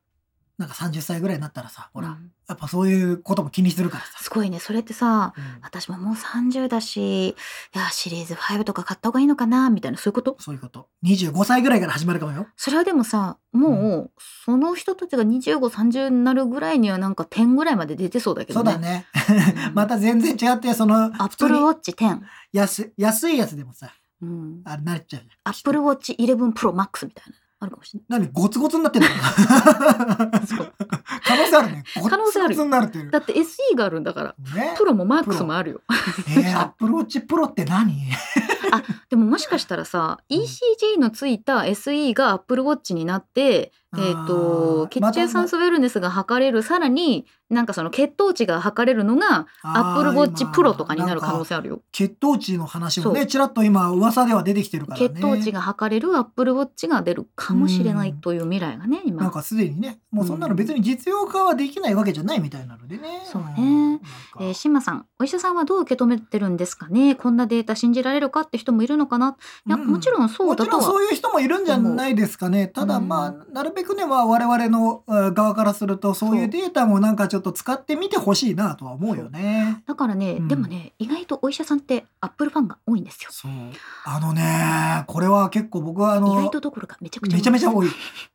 [0.57, 4.23] なんか30歳ぐらいになったらさ、ほら、うんやっぱそういうことも気にするからさ。
[4.23, 7.35] すごいねそれってさうん私ももう30だしい
[7.73, 10.37] やシリーズ5とか買った方がいいのかなみたいなそういうこと？
[10.39, 10.89] そういうこと。
[11.07, 12.47] 25歳ぐらいから始まるかもよ。
[12.57, 19.07] それはでもさもうその人たちが2530になるぐらいにはなんか10ぐらいまで出てそうだけどねそうだね
[19.67, 19.71] う。
[19.71, 22.21] ん また全然違って、その、アップルウォッチ10、
[22.53, 23.91] 安安いやつでもさ、
[24.21, 25.31] うん、あれなっちゃうじゃん。
[25.45, 28.21] アップルウォッチ11プロマックスみたいなあるかもしれない。
[28.21, 28.33] 何？
[28.33, 29.13] ゴツゴツになってるの？
[31.27, 31.85] 可能性あるね。
[32.09, 33.11] 可能性あるゴツゴツになってる。
[33.11, 34.75] だって SE があるんだからね。
[34.77, 34.85] プ。
[34.85, 35.81] ロもマックスもあるよ。
[36.37, 37.95] えー、 アップルウォッチプロって何？
[39.09, 51.83] でももしかしたらさ ECG のついた SE が Apple Watch になって、えー、と血中酸素ウェルネスが測れるさらになんかその血糖値が測れるのが Apple Watch Pro とかになる可能性あるよ。
[51.93, 53.13] 血糖値の話もそう。
[53.15, 55.09] ねちらっと今噂では出てきてるからね。
[55.09, 59.23] 血糖値が測れる Apple Watch が出るかもしれないうんという未来がね今。
[59.23, 63.23] なんかすでにねもうそんなの別に実用化はできないわけじゃないみたいなのでね。
[63.25, 63.63] そうね。
[63.63, 64.05] んなんか。
[64.41, 67.15] えー、シマさんお医者さんはどう受け止めてるんですかね？
[67.15, 69.37] こんなデータ信じられるかって人もいるのかな？
[69.67, 69.87] いや、うん。
[69.87, 70.83] もちろんそうもだとは。
[70.83, 72.69] ちろんそういう人もいるんじゃないですかね。
[72.69, 73.09] ただうん。
[73.09, 79.83] まあ、なるべくね、まあ我々のあ側からすると、そういうデータもなんかちょっと使ってみてほしいなとは思うよね。
[79.87, 83.51] だからね、うんでもね意外とお医者さんってアップルファンが多いんですよそう。
[84.07, 87.91] あのね、これは結構僕はあ意の外、とどころかめちゃくちゃめちゃめちゃ多いい。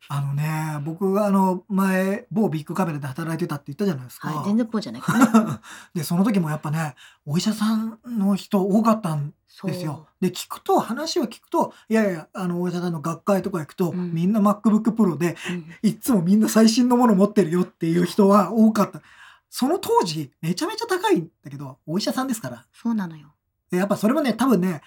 [0.10, 4.30] あのね、僕があの、前、某ビッグカメラで働いてたって言ったじゃないですか。
[4.30, 5.08] はい全然ポーじゃないね
[5.94, 6.96] で、その時もやっぱね、
[7.26, 9.34] お医者さんの人多かったん
[9.68, 10.08] ですよ。
[10.22, 19.02] で、聞くと、話を聞くと、いやいや、あの、お医者さんの学会とか行くと、うんみんな MacBook Pro で、うんいつもみんな最新のもの持ってるよっていう人は多かった。
[19.50, 22.66] その当時、めちゃめちゃ高いんだけど、お医者さんですから。
[22.74, 23.34] そうなのよ
[23.72, 24.82] でやっぱそれもね、多分ね、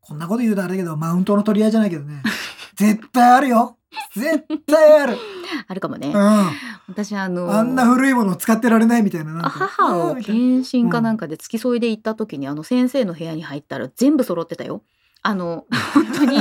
[0.00, 2.22] こんなこと言うとあれだけど、マウントの取り合いじゃないけどね、
[2.76, 3.75] 絶対あるよ
[4.14, 5.18] 絶対ある
[5.68, 6.46] あるかもね、うん。
[6.88, 9.42] 私あのあんな古いものを使ってられないみたいな。
[9.48, 14.82] 母を検診かなんかで付き添いで行った時に、あの先生の部屋に入ったら全部揃ってたよ。
[15.26, 16.38] あの本当に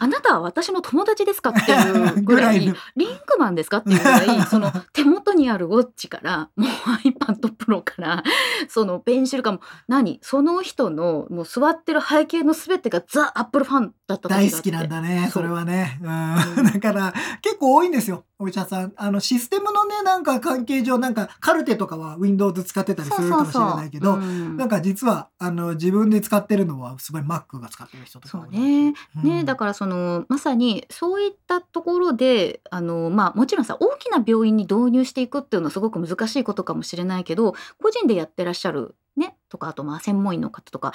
[0.00, 2.58] あなたは私の友達ですかっていうぐらい
[2.96, 6.70] リンクマンですかっていうぐらい その手元にあるウォッチからもう
[7.08, 8.24] iPad Pro から
[8.68, 16.00] そのペンシルかも何その人のもう座ってる背景の全てがザ・アップルファンだった大好きなんだね、それはね。
[16.02, 16.34] うん。
[16.58, 16.64] うん。
[16.64, 18.92] だから、結構多いんですよ、お医者さん。
[18.96, 28.94] あの、システムのね、なんか関係上、なんか、カルテとかは Windows 使ってたりするかもしれないけど、うんなんか実は、あの、自分で使ってるのは、すごい Mac が使ってる人とかそうね。
[29.22, 40.94] ね、だかからそのまさにそういったところであのまあもちろんさ大きな病院に導入していくっていうのはすごく難しいことかもしれないけど個人でやってらっしゃるねとかあとまあ専門医の方とか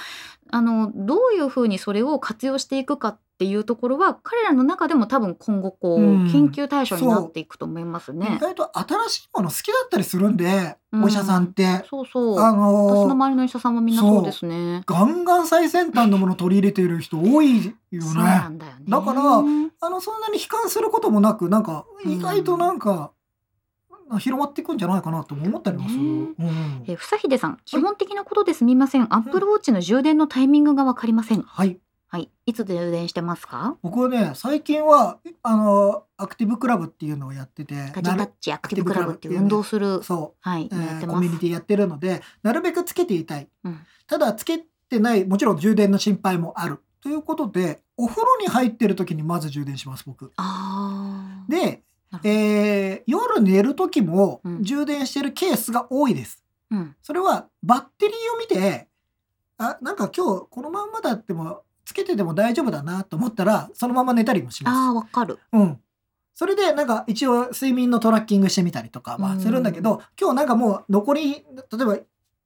[0.50, 8.38] あのどういうふうにそれを活用していくかっていうところは彼らの中でも多分今後こう、うん研究対象になっていくと思います意ね。
[8.40, 11.84] 外と新しいもの好きだったりするんで、うんお医者さんって。
[11.90, 12.56] そうそうあ私
[13.02, 14.84] のの周りの医者さんもみんなそうですね。
[14.86, 18.56] ガンガン最先端のもの取り入れてる人多いよそうなね。
[18.56, 18.80] んだよね。
[18.88, 23.12] だからあの、そんなに悲観することもなく、なんか、意外となんか、
[24.20, 26.02] 広まっていくんじゃないかなとも思ったりもする。
[26.02, 29.14] ねうんえー、ふさひでさん、基本的なことですみません。
[29.14, 31.42] アップルウォッチの充電のタイミングがわかりません。
[31.42, 31.80] はい。
[32.08, 33.78] はい、いつ充電してますか？
[33.82, 41.40] 僕はね、最近は、あの、アクティブクラブっていうのをやってて、ガジェタッチアクティブクラブっていう運動する、そはい、う、えーやってますコミュニ。
[41.40, 43.50] ティやってるので、なるべくつけていたい。
[43.64, 46.80] うんただ、つけてない、もちろん充電の心配もある。
[47.02, 50.32] ということで、お風呂に入ってる時にまず充電します、僕。
[51.50, 51.82] で、
[52.24, 56.44] えー夜寝る時もうん充電してるケースが多いです。
[56.72, 58.88] うん、それはバッテリーを見て、
[59.58, 65.36] あ、なんか今日このまんまだってもつけてても大丈夫だなと思ったら、そのまま寝たりもしあまあ、わかる。
[65.36, 65.40] す。
[65.54, 65.80] うん。
[66.34, 71.98] それでなんか一応睡眠のトラッキングしてみたりとかはするんだけど、今日なんかもう残り、例えば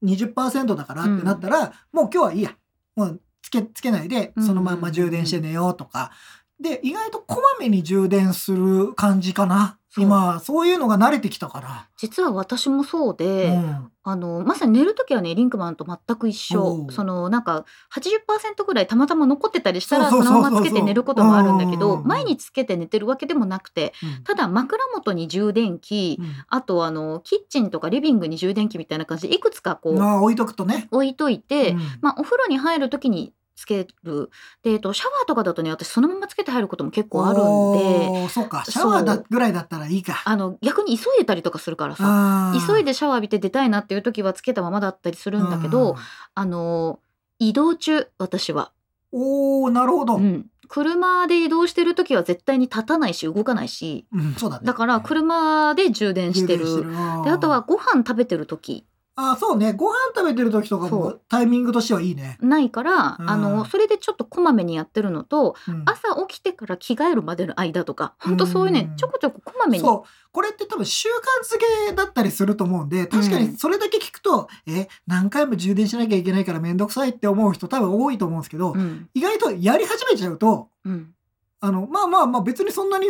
[0.04, 2.56] 20%だからってなったら、もう今日はいいや。
[2.96, 6.12] もうつけ、つけないでそのまんま充電して寝ようとか、
[6.60, 9.79] で、意外とこまめに充電する感じかな。
[9.98, 11.88] 今、そういうのが慣れてきたから。
[11.98, 13.92] 実は私もそうで、うん。
[14.02, 16.88] あのまさに寝る時はねリンクマンと全く一緒。
[16.90, 24.24] そのなんか80%ぐらいたまたま残ってたりしたらそのままつけて寝ることもあるんだけど毎日つけて寝てるわけでもなくてうん。
[24.24, 26.28] ただ枕元に充電器うん。
[26.48, 30.88] あとあのキッチンとかリビングに充電器みたいな感じでいくつかこう置いとくとね。
[30.92, 31.80] 置いといて、うん。
[32.02, 34.30] まあ、お風呂に入る時につける。
[34.64, 38.64] で、えっと、シャワーとかだとね私そのままつけて入ることも結構あるんでそうか。
[38.66, 40.22] シャワーだぐらいだったらいいか。
[40.26, 45.96] あの逆に急いでたりとかするからさ急いでシャワー浴びて出たいなっていう時はつけたままだったりするんだけど、
[46.36, 47.00] あの
[47.38, 48.80] 移動中私は、うん
[49.12, 50.18] おーなるほど。
[50.18, 54.06] ううん、ん、車で移動してる時は絶対に立たないし動かないし。
[54.38, 54.68] そうだね。
[54.68, 56.84] だから車で充電してる。
[57.24, 58.86] であとはご飯食べてる時
[59.22, 59.74] あーそうね。
[59.74, 62.38] ご飯食べてる時とかもタイミングとしてはいいね。
[62.42, 63.30] ないから、うん。
[63.30, 65.84] あのそれでちょっとこまめにやってるのとうん。
[65.86, 68.96] 朝起きてから着替えるまでの間とかほんとそういうねうん。
[68.96, 69.84] ちょこちょここまめに。
[69.84, 70.10] そう。
[70.32, 71.12] これって多分習慣
[71.56, 79.10] づけだったりすると思うんで、確かうんにそれだけ聞くと、え、何回も充電しなきゃいけないからめんどくさいって思う人多分多いと思うんですけど、うん。
[79.14, 81.14] 意外とやり始めちゃうと、うん。
[81.62, 83.08] あの、まあまあまあ別にそんなに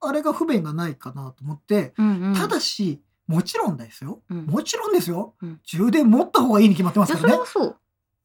[0.00, 2.34] あれが不便がないかなと思って、うんうん。
[2.34, 4.20] ただし、もちろんですよ。
[4.30, 4.46] うん。
[4.46, 5.34] もちろんですよ。
[5.42, 5.60] うん。
[5.64, 7.44] 充電持った方がいいに決まってますからね。
[7.44, 7.76] それは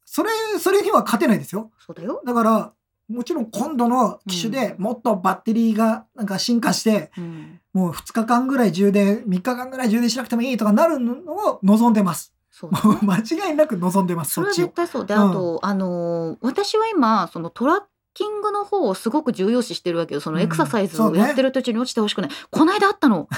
[0.10, 0.30] それ、
[0.60, 1.70] それには勝てないですよ。
[1.86, 2.74] そうだよ、だから、
[3.10, 12.34] もちろん今度の機種でもっとバッテリーがなんか進化して、うん、もう2日間ぐらい充電、3日間ぐらい充電しなくてもいいとかなるのを望んでます。
[12.52, 13.00] そうだね。
[13.02, 13.18] 間
[13.50, 14.70] 違いなく望んでます、それは絶。
[14.70, 15.06] 対そう。
[15.06, 15.30] で、うん。
[15.30, 17.82] あとあのー私は今そのトラッ
[18.14, 20.22] キングの方をすごく重要視してるわけよ。
[20.22, 20.44] そのうん。
[20.44, 23.30] エクササイズをやってる途中に落ちてほしくない、こないだあったの。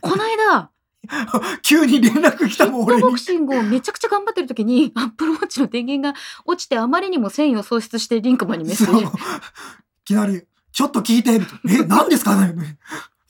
[0.00, 0.70] こないだ
[1.62, 3.02] 急に連絡来たもん、俺に。
[3.02, 3.18] ボク。
[3.18, 8.84] シングをめちゃくちゃ頑張ってる時に アップルウォッチの電源が落ちてあまりにも繊維を喪失してリンクマンにメッセ。
[8.84, 9.06] ーいジ
[10.04, 10.42] きなり、
[10.72, 12.78] ちょっと聞いて、え、 何ですかね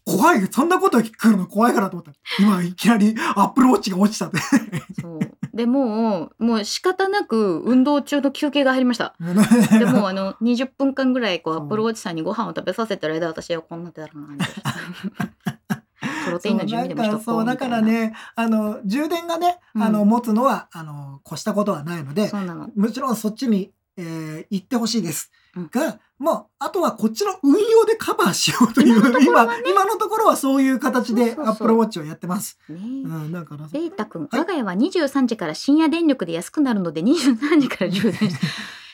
[0.04, 1.46] 怖い、そんなこと来るの？
[1.46, 2.12] 怖いからと思った。
[2.38, 4.38] 今、いきなりアップルウォッチが落ちたって。
[5.00, 5.20] そう。
[5.54, 9.14] でもうもう仕方なく運動中の休憩が入りました。
[9.78, 15.60] でもうあの20分間ぐらいこうアップルウォッチさんにご飯を食べさせてる間私はこんなってたらな
[16.24, 19.82] プロテインの準備でもしとこうそう、だからね、あの、充電がね、うん。
[19.82, 22.70] あの、持つのは、あの、越したことはないので、そうなの。
[22.74, 25.30] もちろんそっちに、えー行ってほしいです。
[25.54, 25.68] うん。
[25.70, 31.54] が、もう、あとはこっちの運用でカバーしようという、今のところ今、はね今のところはそういう形でそうそうそう。
[31.54, 32.58] Apple Watch をやってます。
[32.68, 34.40] ねうん、だから、ベータ君、はい。
[34.40, 38.46] 我が家は23時から深夜電力で安くなるので23時から充電して。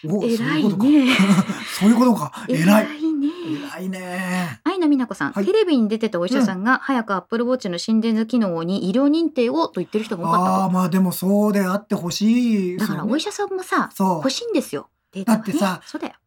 [0.07, 0.65] おそう 偉い。
[0.65, 1.17] ね。
[1.79, 2.33] そういうことか。
[2.49, 3.01] 偉い。
[3.01, 3.29] いね。
[3.77, 4.61] 偉いね。
[4.65, 5.45] 愛の美奈子さん、はい。
[5.47, 12.79] テレビに出てたお医者さんが、早くアップルウォッチの心電図機能に医療認定をと言ってる人が多かったああ、まあでもそうであってほしい。
[12.79, 14.31] とだからお医者さんもさ欲。
[14.31, 14.89] しいんですよ。
[15.25, 15.81] だってさ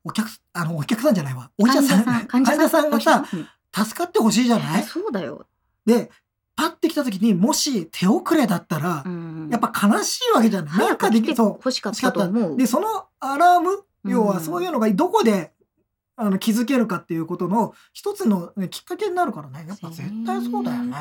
[0.04, 1.52] お客、あの、お客さんじゃないわ。
[1.58, 3.26] お医者さん、患 患者者さんがさ、
[3.74, 5.46] 助かってほしいじゃうなんいそうだよ、
[5.86, 6.10] で、
[6.56, 10.72] パッて来た時に、もし手遅れだったらう、ん、やっぱ悲しいわけじゃない。
[10.72, 11.48] な早んかでき、そう。
[11.50, 12.58] 欲しかったと思う。
[12.58, 15.54] で、そのアラーム、要はうんそういうのがどこで、
[16.22, 19.66] あの気づけるかっていうことの一つの、ね、きっかけになるからね。
[19.68, 20.96] やっぱ絶対そうだよね。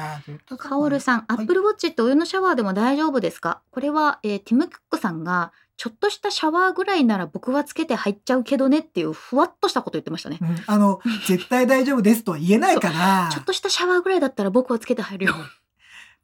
[0.59, 3.61] カオルさん、アップルウォッチってお湯のシャワーでも大丈夫ですか？
[3.71, 10.39] これは、えーティム・クックさんが、ちょっとしたシャワーぐらいなら僕はつけて入っちゃうけどねっていうふわっとしたこと言ってましたね。
[10.41, 15.35] うんあの、絶対大丈夫ですとは言えないからちょっ、としたシャワーぐらいだったら僕はつけて入るよ。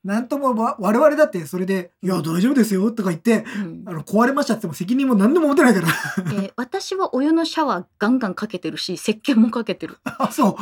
[0.07, 5.88] なんともわ我々だってそれで、いや、大丈夫ですよとか言って、うんあの壊れましたって言っても責任も何でも持てないから。
[5.88, 9.98] えー私はお湯のシャワーガンガンかけてるし、石鹸もかけてる。
[10.04, 10.57] あ、そう。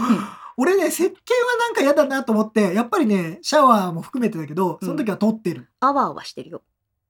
[0.56, 1.12] 俺ね、石鹸は
[1.60, 5.68] なんか嫌だなと思って、やっぱりね、シャワーも含めてだけど、その時は取ってる。
[5.80, 6.62] あわあわしてるよ。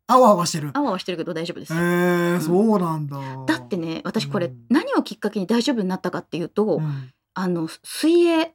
[0.06, 0.70] あわあわしてる。
[0.74, 1.72] あわあわしてるけど大丈夫です。
[1.72, 3.18] へえー、そうなんだ。
[3.46, 8.54] だってね、私これうん何をきっかけに大丈夫になったかっていうと、うんあの、水泳、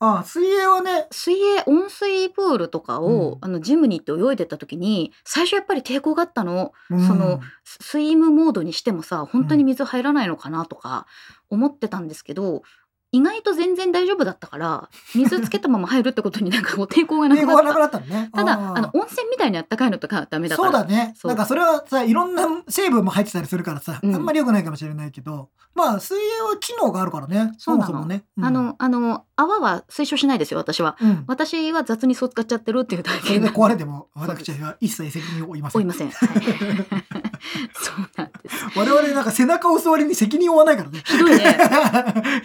[0.00, 3.38] あ、水泳はね、水泳温水プールとかを、うん。
[3.40, 6.72] あのジムに行って泳いでた時に最初やっぱり抵抗があったの。
[6.90, 7.06] うん。
[7.06, 11.06] そのススイムモードにしてもさ本当に水入らないのかなとか
[11.50, 12.62] 思ってたんですけど、
[13.10, 18.30] 意外と全然大丈夫だったから水つけたまま入るってことになんかこう 抵抗がなくなったなくなったのね。
[18.34, 21.14] ただあの温泉みたいにあったかいのとかダメだからそうだね。
[21.24, 27.54] なんかそれはさ、いろんな成分も入ってたりするからさ、うんあんまり良くないかもしれないけど、まあ、水泳は機能があるからね。
[27.58, 28.24] そもそもね。
[28.36, 31.24] うんあ、のあの泡は推奨しないですよ私はうん。
[31.26, 35.80] 私は雑にそう使っちゃってるっていうだけそれで壊れても、私は一切責任を負いません。
[35.80, 37.18] 負いません、はい
[37.74, 41.02] そうなんです我々なんか背中を押す割に責任を負わないからね。
[41.04, 41.58] ひどいね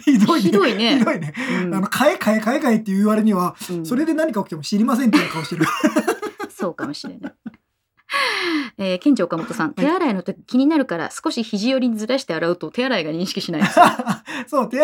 [0.04, 0.50] ひどいね。
[0.50, 1.34] ひどいねひどいね。
[1.64, 5.66] うんあの、買え買え買え買えっていう割には、うんそれで何か起きても知りませんっていう顔してる。
[6.56, 7.34] そうかもしれない。
[8.78, 13.62] えー、県庁岡本さん、手洗いの時気になるから少し肘寄りにずらして洗うと手洗いが認識しない。
[14.46, 14.78] そう、手、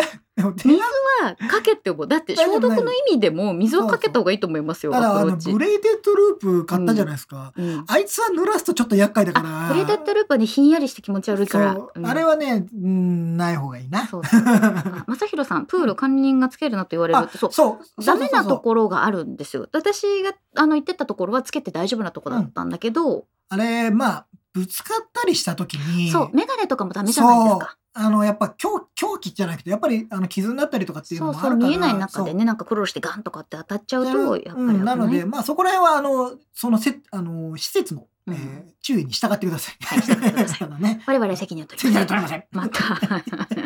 [0.63, 2.07] 水はかけて思う。
[2.07, 4.91] だって消毒の意味でも水をかけた方がいいと思いますよ。
[4.93, 7.53] ただ、あの、アプローチブレイデッドループ買ったじゃないですか。
[7.57, 9.67] うんあいつは濡らすとちょっと厄介だから。
[9.67, 11.73] あ、ブレイデッドループはね、ひんやりして気持ち悪いから。
[11.73, 14.07] そううんあれはね、うん、ない方がいいな。
[14.07, 14.41] そうそう。
[14.45, 17.51] あ 正弘さん、プール管理人がつけるなと言われるそう。
[17.51, 18.03] そう。
[18.03, 18.59] ダメなとろ。
[18.59, 19.67] ころがあるんですよ。
[19.73, 23.20] 私があの言ってたところはつけて大丈夫なところだったんだけど、
[23.51, 26.09] あれ、まあ、ぶつかったりした時に。
[26.09, 27.75] そう、メガネとかもダメじゃないですか。
[27.93, 31.69] あの、やっぱ狂、狂気じゃなくて、やっぱり、あの、傷になったりとかっていうそうそう、のもあるから。
[31.69, 34.39] 見えない中でね、なんか苦労してガンとかって当たっちゃうそう。
[34.41, 39.75] と、やっぱりうん、危なので、まあ、そこら辺は、あの、そのせ、あの、施設の、うんえー注意に従ってください。
[39.83, 40.69] はい従ってください。
[41.05, 42.43] 我々責任を取責りません。
[42.49, 43.21] 任を取りません。
[43.31, 43.61] また。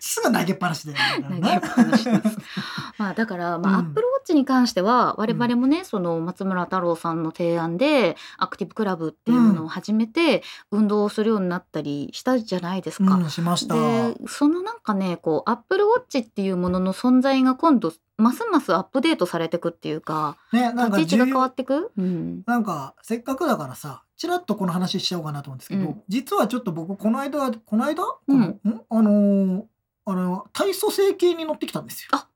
[0.00, 0.94] すぐ投げっぱなしで。
[0.94, 2.38] 投げっぱなしです。
[2.98, 3.86] まあだから、まあ、アうん。
[3.86, 13.14] ップルウォッチに関しては我々もね、その松村太郎さんの提案でアクティブクラブっていうものを始めて、運動をするようになったりしたじゃないですか。
[13.14, 13.74] うん、しました。
[13.74, 26.02] でそのなんかねこうアップルウォッチっていうものの存在が今度ますますアップデートされていくっていうかね、なんか立ち位置が変わっていく、うん、なんか、せっかくだからさ、ちらっとこの話しちゃおうかなと思うんですけど、うん。
[26.08, 28.58] 実はちょっと僕、この間、この間、うん。
[28.58, 28.82] このん？
[28.88, 29.62] あのー
[30.06, 32.08] あの、体組成計に乗ってきたんですよ。
[32.12, 32.28] あ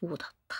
[0.00, 0.56] そうだった。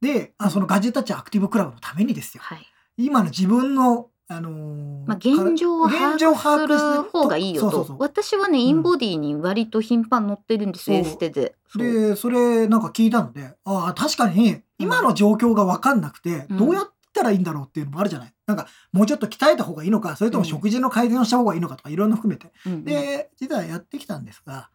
[0.00, 2.42] で、あそのガジェタッチアクティブクラブのためにですよ。
[2.42, 2.66] はい
[2.98, 11.54] 今の自分の、あのーまあ、現状を把現状を握する方がいいよとそうそうそう私はねインボディに割と頻繁に乗ってるんですうエステで。
[11.76, 18.34] で、それなんか聞いたので、ああ、確かに今の状況がわかんなくて、うんどうやったらいいんだろうっていうのもあるじゃない。
[18.46, 22.52] なんか、もうちょっと鍛えた方がいいのか、それとも食事の改善をした方がいいのかとか、いろんな含めて。
[22.66, 24.70] うんうんで、実はやってきたんですが、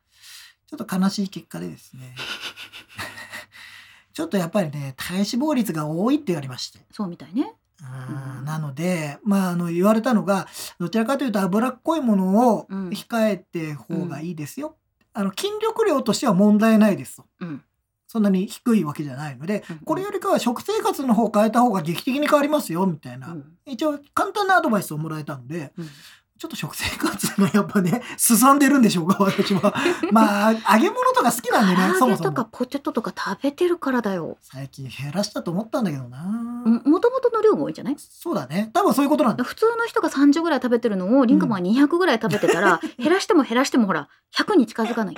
[0.76, 2.16] ちょっと悲しい結果でですね、
[4.12, 6.80] ちょっとやっぱりね、体脂肪率が多いって言われまして。
[6.92, 7.54] そうみたいね。
[7.80, 10.48] うんなので、まあ、あの、言われたのが、
[10.80, 14.78] どちらかというと脂っこいものをうん控えて方がいいですよ。
[15.14, 17.26] あの、筋力量としては問題ないですと。
[17.42, 17.64] うん
[18.08, 23.30] そんなに低いわけじゃないのでうん、これよりかは食生活の方を変えた方が劇的に変わりますよ、みたいな。
[23.30, 25.90] うん一応、簡単なアドバイスをもらえたので、うん
[26.40, 29.74] ちょっと食生活がやっぱね、進んでるんでしょうか、私は。
[30.12, 32.32] まあ、揚げ物とか好きなんでね、そげもそも。
[32.32, 34.38] とかポテトとか食べてるからだよ。
[34.42, 36.18] 最近減らしたと思ったんだけどな。
[36.86, 37.96] もともとの量が多いんじゃない？
[37.98, 38.72] そうだね。
[38.74, 39.44] 多分そういうことなんだ。
[39.44, 45.16] 普通の人が30ぐらい食べてるのをリンクマンは200ぐらい食べてたら、 減らしても減らしてもほら100に近づかない。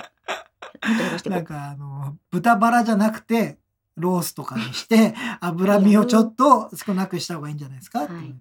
[1.30, 3.58] なんかあの、豚バラじゃなくて、
[3.96, 8.04] ロースとかにして、 脂身をちょっと少なくした方がいいんじゃないですか？
[8.04, 8.36] って言って。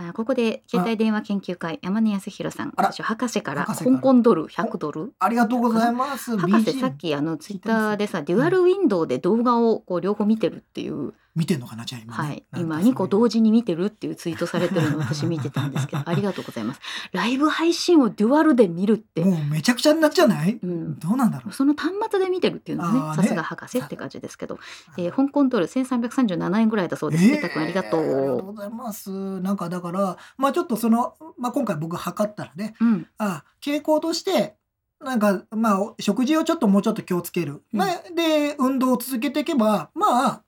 [0.00, 5.12] あここで携帯電話研究会山根康弘さん私博士から香港ドル100ドル？
[5.18, 6.38] ありがとうございます。
[6.38, 12.28] 博士さっきあのツイッターでさデュアルウィンドウで動画をこう両方見てるっていう、見てんのかなじゃあ今、ね。
[12.28, 16.80] はい、今かそういう2個同時に見てるっていうツイートされてるのを私見てたんですけど ありがとうございます
[17.12, 21.52] ライブ配信をデュアルで見るって、もうめちゃくちゃになっちゃない、うん、どうなんだろう？
[21.52, 24.58] その端末で見てるっていうのはねさすが博士って感じですけど、
[24.96, 27.24] えー香港ドル1337円ぐらいだそうです。
[27.24, 28.42] えーありがとありがとうう。
[28.46, 29.40] ございます。
[29.40, 34.56] なんかだから、まあちょっとその、まあ今回僕測ったらね、うん、あ傾向として、
[35.00, 37.62] なんか、まあ、食事をちょっともうちょっと気をつける。
[37.72, 40.42] うんまあ、で、運動を続けていけば、まあ、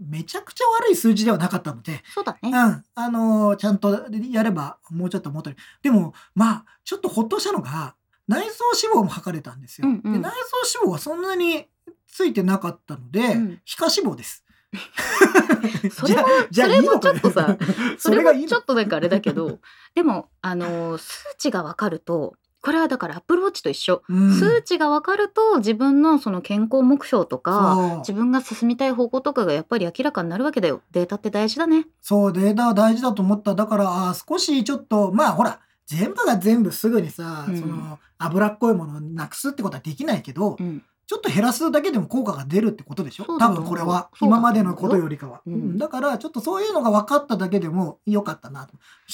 [0.00, 2.50] めちゃくちゃ悪い数字ではなかったので、そうだね。
[2.50, 5.56] うん、あのーちゃんとやれば、もうちょっと元に。
[5.82, 7.94] でも、まあ、ちょっとほっとしたのが、
[8.28, 9.88] 内臓脂肪も測れたんですよ。
[9.88, 11.66] うんうんで内臓脂肪はそんなに
[12.06, 14.44] ついてなかったので、うん皮下脂肪です。
[15.92, 17.58] それもれもちょっとさ
[17.98, 19.60] それもちょっとなんかあれだけど、
[19.94, 24.02] でもあの数値がわかると、これはだからアップルウォッチと一緒。
[24.08, 30.80] うん数値がわかると自分のその健康目標とか自分が進みたい方向とかがやっぱり明らかになるわけだよ。
[30.92, 31.86] データって大事だね。
[32.00, 33.54] そう、データは大事だと思った。
[33.54, 40.82] だから、あー少しちょっと、まあほら、全部が全部すぐにさ、うんその、脂っこいものをなくすってことはできないけど、うん、
[41.12, 43.26] ちょっと減らすだけでも効果が出るってことでしょ？
[43.38, 44.08] 多分これは。
[44.22, 45.42] 今までのことよりかは。
[45.46, 48.72] うんうんだから、ちょっとそういうのが分かっただけでも良かったなと。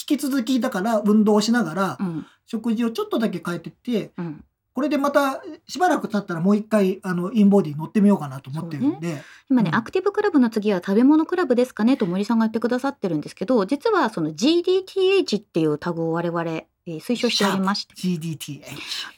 [0.09, 4.45] 引き続き、だから、運動をしながらう、ん、食事をちょっとだけ変えてって、うん。
[4.75, 9.21] これでまた、しばらく経ったらもう一回、あの、インボディ乗ってみようかなと思ってるんで。
[9.51, 18.63] 今ね、うんアクティブクラブの次は食べ物クラブですかねと森さんが言ってくださってるんですけど実はその GDTH っていうタグを我々、えー推奨しておりまして GDTH。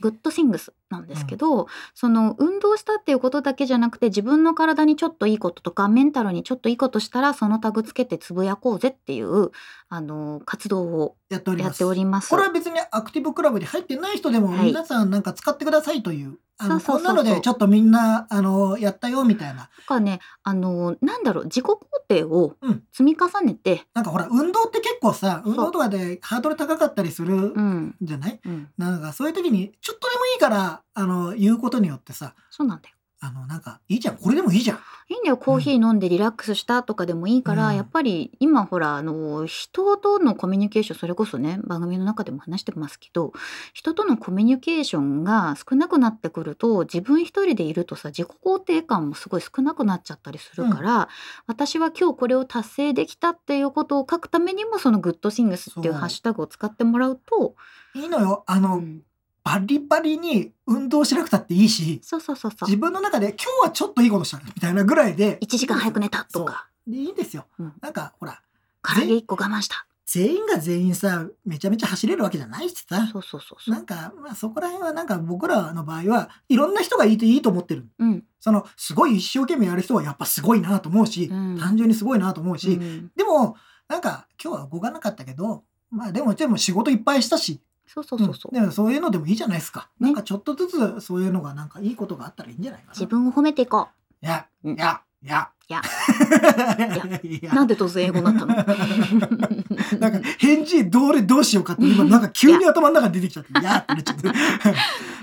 [0.00, 9.50] グッドシングスなんですけど、その運動したっていうことだけじゃなくて自分の体にちょっといいこととかメンタルにちょっといいことしたらそのタグつけてつぶやこうぜっていう
[9.88, 12.28] あの活動をやっております。
[12.28, 16.36] これは別にアクティブクラブに入ってない人でもはい皆さんなんか使ってくださいという、あの
[16.68, 19.54] そうそうこんなのでちょっとみんなあのやったよみたいな。
[19.54, 21.76] なんかね、あの、なんだろう、自己肯
[22.08, 22.82] 定をうん。
[22.92, 32.34] 積み重ねて、なんかほら運動って結構さ運動とかでハードル高かったりするうんん、じゃない、うん、なんかそういう時にちょっとでもいいからあの言うことによってさ。
[32.50, 32.94] そうなんだよ。
[33.22, 34.16] あのなんかいいじゃん。
[34.16, 34.78] これでもいいじゃん。
[35.10, 37.76] いいんだよ、コーヒー飲んでリラックスしたとかでもいいから、うん。
[37.76, 43.32] やっぱり今ほら、あの、人とのコミュニケーション、それこそね、番組の中でも話してますけど、
[43.74, 51.08] 人とのコミュニケーションが少なくなってくると、自分一人でいるとさ、自己肯定感もすごい少なくなっちゃったりするから、
[51.46, 56.00] 私は今日これを達成できたっていうことを書くためにも、そのグッドシングスっていうそう。
[56.00, 57.54] ハッシュタグを使ってもらうと、
[57.94, 58.44] いいのよ。
[58.46, 59.02] あの、うん
[59.44, 62.66] バリバリに運動しなくたっていいしそうそうそうそう。
[62.66, 62.76] 自。
[62.76, 67.72] 分の中で今日はちょっといいことしたみたいなぐらいで1時間早く寝たとか、でいいんですよ、うん。
[67.80, 68.42] なんかほら
[68.82, 69.86] 唐揚げ1個我慢した。
[70.06, 73.08] 全員が全員さめちゃめちゃ走れるわけじゃないしさ。
[73.12, 73.70] そうそうそうそう。
[73.70, 78.24] なんか、まあ、そこら辺はなんか僕らの場合はいろんな人がいていいと思ってるうん。
[78.40, 81.58] そのすごい一生懸命やる人はやっぱすごいなと思うし、うん。
[81.58, 83.10] 単純にすごいなと思うし、うん。
[83.14, 83.56] でも
[83.88, 87.60] なんか今日は動かなかったけどまあでもでも仕事いっぱいしたし
[87.92, 88.54] そうそうそうそう。
[88.54, 93.88] うんでもそういうのでもいいじゃないですか、ねなんかちょっとずつそういうのがなんかいいことがあったらいいんじゃないかな自分を褒めていこ
[94.22, 95.82] いやうんいやいやいや
[97.22, 97.54] いやう。
[97.54, 98.54] なんで突然英語になったの？
[100.00, 104.72] なんか返事どれどうしようかって今なんか急に頭の中に出てきちゃって、 いやーってなっちゃって。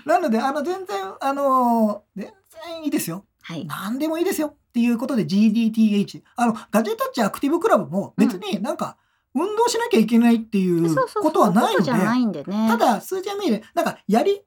[0.06, 2.34] なので、あの全然、あのー全
[2.66, 3.26] 然いいですよ。
[3.42, 3.66] はい。
[3.66, 4.48] 何でもいいですよ。
[4.48, 6.22] っていうことで GDTH。
[6.36, 8.98] あの、ガジェタッチアクティブクラブも別になんか
[9.34, 12.44] 運動しなきゃいけないっていうことはないので。
[12.44, 13.64] ただ数字は見える。
[13.74, 14.42] なんかやり、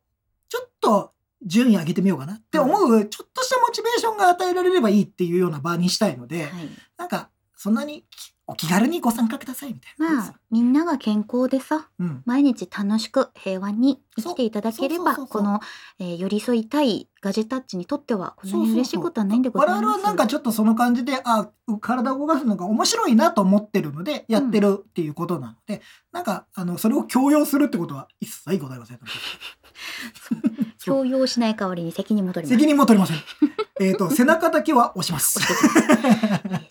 [0.49, 1.13] ちょっと
[1.45, 6.51] 順位上げてみようかなって思う、ちょっとしたモチベーションが与えられればいいっていうような場にしたいので、はい。
[6.97, 7.31] なんか、
[7.63, 10.17] そんなにきお気軽にご参加くださいみたいな。
[10.17, 12.23] まあ、みんなが健康でさ、うん。
[12.25, 15.61] 毎日楽しく平和に生きていただければ、そうそうそうそうこの、
[15.99, 19.77] えー寄り添いたいガジェタッチにとっては、こんなに嬉しいことはないんでございます？
[19.77, 21.51] 我々はなんかちょっとその感じで、あ、
[21.83, 25.83] 体を動かすのが面白いなと思ってるので、やってるっていうことなので、
[26.13, 29.01] なんか、あの、それを強要するってことは一切ございません。
[30.81, 32.67] 強要しない代わりに責任も取ります責。
[32.67, 33.19] 任も取りません。
[33.81, 35.41] えっと、背中だけは押します。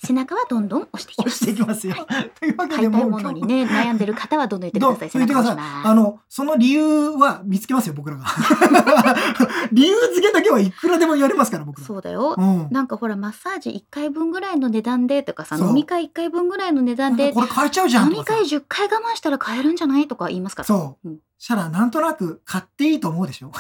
[0.03, 1.95] 背中はどんどん押していきますきますよ。
[2.39, 5.09] というわけでもうものにね、悩んでる方はどんどん言ってください。
[5.09, 5.55] 背言ってください。
[5.55, 8.25] 中押しますあの、その理由は見つけますよ、僕らが。
[9.71, 11.87] 理由付けだけはいくらでも言われますから、僕ら。
[11.87, 12.35] そうだよ。
[12.37, 12.67] うん。
[12.71, 20.67] なんかほら、マッサージ1回分ぐらいの値段でとかさ、飲み会1回分ぐらいの値段で、これ買えちゃうじゃん飲み会10回我慢したら買えるんじゃないとか言いますから。
[20.67, 21.07] そう。
[21.07, 23.51] うんしたら、なんとなく買っていいと思うでしょ。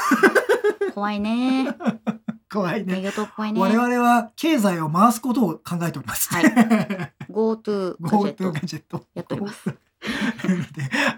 [0.93, 1.67] 怖いね。
[2.51, 3.11] 怖いね。
[3.35, 3.61] 怖いね。
[3.61, 6.33] 我々は経済を回すことを考えております。
[6.33, 6.43] はい
[7.29, 9.05] GoTo ガジェットガジェット。
[9.13, 9.65] やっております。
[9.69, 9.75] で、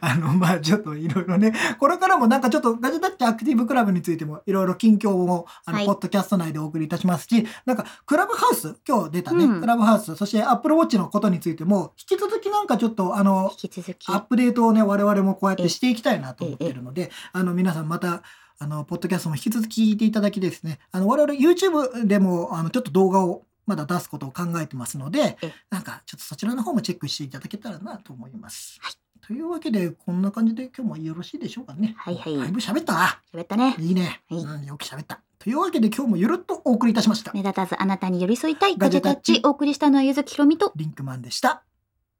[0.01, 14.13] あの、まあちょっといろいろね、これからもなんかちょっとガジェタッチアクティブクラブについてもいろいろ近況を、あの、はいポッドキャスト内でお送りいたしますし、なんかクラブハウス、今日出たね、うんクラブハウス、そしてアップルウォッチのことについても、引き続きなんかちょっとあの、引き続きア。
[14.13, 18.23] ップデートをね、我々もこうやってしていきたいなと思ってるので、あの、皆さんまた、
[18.61, 28.77] あの、ポッドキャストも引き続き聞いていただきですね、あの、我々 YouTube でも、あの、ちょっと動画をまだ出すことを考えてますのでえ、なんか、ちょっとそちらの方もチェックしていただけたらなと思います。
[28.79, 28.93] はい
[29.23, 31.93] というわけで、こんな感じで今日もよろしいでしょうかね。
[31.95, 33.21] はいはいだいぶ喋ったな。
[33.33, 33.75] 喋ったね。
[33.79, 34.19] いいね。
[34.27, 35.21] はいうん、よく喋った。
[35.37, 37.31] というわけで今日もゆるっとお送りいたしました。
[37.31, 41.63] 目立たずあなたに寄り添いたいガガジェタッチチお送りしたのはゆずきひろみとリンクマンでした。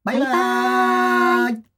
[0.04, 1.71] バイババイバーイ